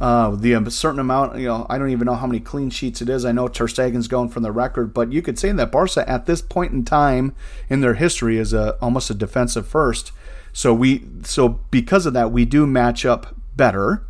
Uh, 0.00 0.30
the 0.30 0.54
um, 0.54 0.68
certain 0.70 0.98
amount, 0.98 1.38
you 1.38 1.46
know, 1.46 1.66
I 1.68 1.76
don't 1.76 1.90
even 1.90 2.06
know 2.06 2.14
how 2.14 2.26
many 2.26 2.40
clean 2.40 2.70
sheets 2.70 3.02
it 3.02 3.10
is. 3.10 3.26
I 3.26 3.32
know 3.32 3.48
Ter 3.48 3.66
Stegen's 3.66 4.08
going 4.08 4.30
from 4.30 4.42
the 4.42 4.50
record, 4.50 4.94
but 4.94 5.12
you 5.12 5.20
could 5.20 5.38
say 5.38 5.52
that 5.52 5.70
Barca 5.70 6.08
at 6.08 6.24
this 6.24 6.40
point 6.40 6.72
in 6.72 6.86
time 6.86 7.34
in 7.68 7.82
their 7.82 7.94
history 7.94 8.38
is 8.38 8.54
a 8.54 8.78
almost 8.80 9.10
a 9.10 9.14
defensive 9.14 9.68
first. 9.68 10.12
So 10.54 10.72
we, 10.72 11.04
so 11.24 11.60
because 11.70 12.06
of 12.06 12.14
that, 12.14 12.32
we 12.32 12.46
do 12.46 12.66
match 12.66 13.04
up 13.04 13.36
better. 13.56 14.02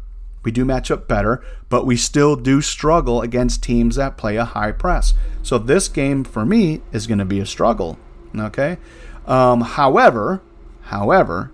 We 0.44 0.52
do 0.52 0.64
match 0.64 0.92
up 0.92 1.08
better, 1.08 1.44
but 1.68 1.84
we 1.86 1.96
still 1.96 2.36
do 2.36 2.62
struggle 2.62 3.20
against 3.20 3.62
teams 3.62 3.96
that 3.96 4.16
play 4.16 4.36
a 4.36 4.44
high 4.44 4.72
press. 4.72 5.12
So 5.42 5.58
this 5.58 5.88
game 5.88 6.22
for 6.22 6.46
me 6.46 6.82
is 6.92 7.08
going 7.08 7.18
to 7.18 7.24
be 7.24 7.40
a 7.40 7.46
struggle. 7.46 7.98
Okay. 8.34 8.78
Um, 9.26 9.62
however, 9.62 10.40
however, 10.82 11.50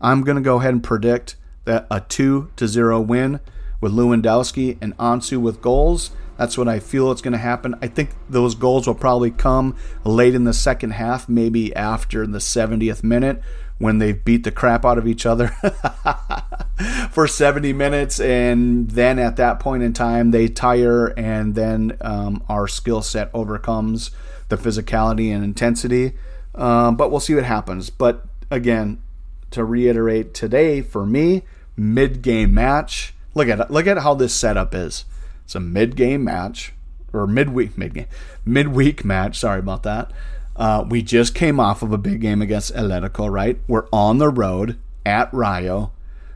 I'm 0.00 0.22
going 0.22 0.36
to 0.36 0.42
go 0.42 0.58
ahead 0.58 0.74
and 0.74 0.84
predict 0.84 1.36
that 1.64 1.86
a 1.90 2.00
2 2.00 2.50
to 2.56 2.68
0 2.68 3.00
win 3.00 3.40
with 3.82 3.92
Lewandowski 3.92 4.78
and 4.80 4.96
Ansu 4.96 5.38
with 5.38 5.60
goals. 5.60 6.12
That's 6.38 6.56
what 6.56 6.68
I 6.68 6.80
feel 6.80 7.12
it's 7.12 7.20
going 7.20 7.32
to 7.32 7.38
happen. 7.38 7.74
I 7.82 7.88
think 7.88 8.10
those 8.30 8.54
goals 8.54 8.86
will 8.86 8.94
probably 8.94 9.30
come 9.30 9.76
late 10.04 10.34
in 10.34 10.44
the 10.44 10.54
second 10.54 10.92
half, 10.92 11.28
maybe 11.28 11.76
after 11.76 12.26
the 12.26 12.38
70th 12.38 13.04
minute 13.04 13.42
when 13.78 13.98
they 13.98 14.12
beat 14.12 14.44
the 14.44 14.50
crap 14.50 14.84
out 14.84 14.96
of 14.96 15.06
each 15.06 15.26
other 15.26 15.48
for 17.10 17.26
70 17.26 17.72
minutes. 17.72 18.20
And 18.20 18.90
then 18.90 19.18
at 19.18 19.36
that 19.36 19.60
point 19.60 19.82
in 19.82 19.92
time, 19.92 20.30
they 20.30 20.48
tire, 20.48 21.08
and 21.18 21.54
then 21.54 21.98
um, 22.00 22.42
our 22.48 22.68
skill 22.68 23.02
set 23.02 23.30
overcomes 23.34 24.10
the 24.48 24.56
physicality 24.56 25.34
and 25.34 25.42
intensity. 25.42 26.12
Um, 26.54 26.96
but 26.96 27.10
we'll 27.10 27.20
see 27.20 27.34
what 27.34 27.44
happens. 27.44 27.90
But 27.90 28.24
again, 28.50 29.02
to 29.50 29.64
reiterate 29.64 30.32
today 30.32 30.80
for 30.80 31.04
me, 31.04 31.42
mid-game 31.76 32.54
match. 32.54 33.14
Look 33.34 33.48
at 33.48 33.70
look 33.70 33.86
at 33.86 33.98
how 33.98 34.14
this 34.14 34.34
setup 34.34 34.74
is. 34.74 35.04
It's 35.44 35.54
a 35.54 35.60
mid-game 35.60 36.24
match 36.24 36.72
or 37.12 37.26
midweek 37.26 37.76
mid-game 37.76 38.06
midweek 38.44 39.04
match. 39.04 39.38
Sorry 39.38 39.58
about 39.58 39.82
that. 39.84 40.10
Uh, 40.54 40.84
we 40.88 41.02
just 41.02 41.34
came 41.34 41.58
off 41.58 41.82
of 41.82 41.92
a 41.92 41.98
big 41.98 42.20
game 42.20 42.42
against 42.42 42.74
Atletico, 42.74 43.30
right? 43.30 43.58
We're 43.66 43.86
on 43.92 44.18
the 44.18 44.28
road 44.28 44.78
at 45.06 45.32
Rayo. 45.32 45.92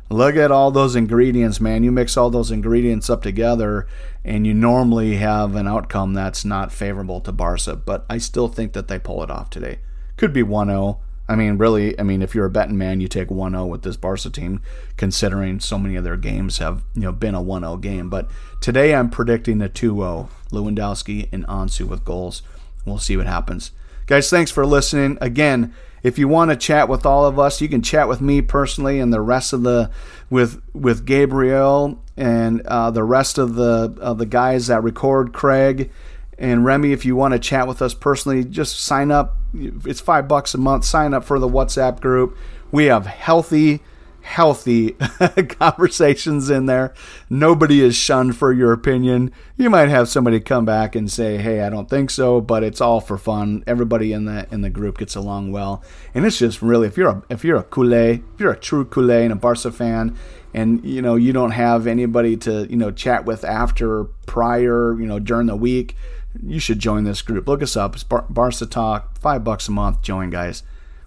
Look 0.08 0.36
at 0.36 0.52
all 0.52 0.70
those 0.70 0.94
ingredients, 0.94 1.60
man. 1.60 1.82
You 1.82 1.90
mix 1.90 2.16
all 2.16 2.30
those 2.30 2.52
ingredients 2.52 3.10
up 3.10 3.22
together, 3.22 3.88
and 4.24 4.46
you 4.46 4.54
normally 4.54 5.16
have 5.16 5.56
an 5.56 5.66
outcome 5.66 6.14
that's 6.14 6.44
not 6.44 6.72
favorable 6.72 7.20
to 7.22 7.32
Barca. 7.32 7.74
But 7.76 8.06
I 8.08 8.18
still 8.18 8.48
think 8.48 8.72
that 8.72 8.88
they 8.88 9.00
pull 9.00 9.22
it 9.24 9.30
off 9.30 9.50
today. 9.50 9.80
Could 10.16 10.32
be 10.32 10.44
1 10.44 10.68
0. 10.68 11.00
I 11.28 11.34
mean, 11.34 11.58
really, 11.58 11.98
I 11.98 12.02
mean, 12.02 12.22
if 12.22 12.34
you're 12.34 12.46
a 12.46 12.50
betting 12.50 12.78
man, 12.78 13.00
you 13.00 13.08
take 13.08 13.28
1-0 13.28 13.68
with 13.68 13.82
this 13.82 13.96
Barca 13.96 14.30
team, 14.30 14.60
considering 14.96 15.58
so 15.58 15.78
many 15.78 15.96
of 15.96 16.04
their 16.04 16.16
games 16.16 16.58
have 16.58 16.82
you 16.94 17.02
know 17.02 17.12
been 17.12 17.34
a 17.34 17.42
1-0 17.42 17.80
game. 17.80 18.08
But 18.08 18.30
today, 18.60 18.94
I'm 18.94 19.10
predicting 19.10 19.60
a 19.60 19.68
2-0. 19.68 20.28
Lewandowski 20.50 21.28
and 21.32 21.46
Ansu 21.46 21.86
with 21.86 22.04
goals. 22.04 22.42
We'll 22.84 22.98
see 22.98 23.16
what 23.16 23.26
happens, 23.26 23.72
guys. 24.06 24.30
Thanks 24.30 24.50
for 24.50 24.64
listening. 24.64 25.18
Again, 25.20 25.74
if 26.04 26.18
you 26.18 26.28
want 26.28 26.52
to 26.52 26.56
chat 26.56 26.88
with 26.88 27.04
all 27.04 27.26
of 27.26 27.38
us, 27.38 27.60
you 27.60 27.68
can 27.68 27.82
chat 27.82 28.08
with 28.08 28.20
me 28.20 28.40
personally 28.42 29.00
and 29.00 29.12
the 29.12 29.20
rest 29.20 29.52
of 29.52 29.64
the 29.64 29.90
with 30.30 30.62
with 30.72 31.04
Gabriel 31.04 32.00
and 32.16 32.60
uh, 32.66 32.92
the 32.92 33.02
rest 33.02 33.38
of 33.38 33.56
the 33.56 33.96
of 34.00 34.18
the 34.18 34.26
guys 34.26 34.68
that 34.68 34.84
record 34.84 35.32
Craig 35.32 35.90
and 36.38 36.64
Remy, 36.64 36.92
if 36.92 37.04
you 37.04 37.16
want 37.16 37.32
to 37.32 37.38
chat 37.38 37.66
with 37.66 37.80
us 37.80 37.94
personally, 37.94 38.44
just 38.44 38.78
sign 38.78 39.10
up. 39.10 39.36
It's 39.84 40.00
five 40.00 40.28
bucks 40.28 40.54
a 40.54 40.58
month. 40.58 40.84
Sign 40.84 41.14
up 41.14 41.24
for 41.24 41.38
the 41.38 41.48
WhatsApp 41.48 42.00
group. 42.00 42.36
We 42.70 42.86
have 42.86 43.06
healthy, 43.06 43.80
healthy 44.20 44.90
conversations 45.48 46.50
in 46.50 46.66
there. 46.66 46.92
Nobody 47.30 47.80
is 47.80 47.94
shunned 47.96 48.36
for 48.36 48.52
your 48.52 48.72
opinion. 48.72 49.32
You 49.56 49.70
might 49.70 49.88
have 49.88 50.08
somebody 50.08 50.40
come 50.40 50.64
back 50.64 50.94
and 50.94 51.10
say, 51.10 51.38
"Hey, 51.38 51.62
I 51.62 51.70
don't 51.70 51.88
think 51.88 52.10
so," 52.10 52.40
but 52.40 52.62
it's 52.62 52.80
all 52.80 53.00
for 53.00 53.16
fun. 53.16 53.62
Everybody 53.66 54.12
in 54.12 54.24
the 54.24 54.46
in 54.50 54.62
the 54.62 54.70
group 54.70 54.98
gets 54.98 55.14
along 55.14 55.52
well, 55.52 55.82
and 56.14 56.26
it's 56.26 56.38
just 56.38 56.60
really 56.60 56.88
if 56.88 56.96
you're 56.96 57.10
a 57.10 57.22
if 57.28 57.44
you're 57.44 57.58
a 57.58 57.64
culé, 57.64 58.22
if 58.34 58.40
you're 58.40 58.52
a 58.52 58.58
true 58.58 58.84
culé 58.84 59.22
and 59.22 59.32
a 59.32 59.36
Barca 59.36 59.70
fan, 59.70 60.16
and 60.52 60.84
you 60.84 61.00
know 61.00 61.14
you 61.14 61.32
don't 61.32 61.52
have 61.52 61.86
anybody 61.86 62.36
to 62.38 62.66
you 62.68 62.76
know 62.76 62.90
chat 62.90 63.24
with 63.24 63.44
after, 63.44 64.04
prior, 64.26 64.98
you 64.98 65.06
know 65.06 65.18
during 65.18 65.46
the 65.46 65.56
week 65.56 65.94
you 66.42 66.58
should 66.58 66.78
join 66.78 67.04
this 67.04 67.22
group. 67.22 67.46
Look 67.48 67.62
us 67.62 67.76
up. 67.76 67.94
It's 67.94 68.04
Bar- 68.04 68.26
Barca 68.28 68.66
Talk. 68.66 69.18
Five 69.18 69.44
bucks 69.44 69.68
a 69.68 69.72
month. 69.72 70.02
Join, 70.02 70.30
guys. 70.30 70.62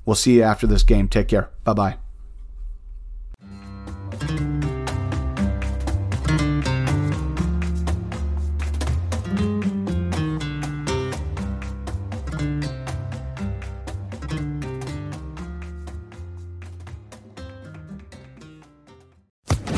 We'll 0.05 0.15
see 0.15 0.35
you 0.35 0.43
after 0.43 0.67
this 0.67 0.83
game. 0.83 1.07
Take 1.07 1.27
care. 1.27 1.49
Bye 1.63 1.73
bye. 1.73 1.97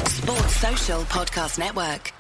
Sports 0.08 0.56
Social 0.56 1.02
Podcast 1.04 1.58
Network. 1.60 2.12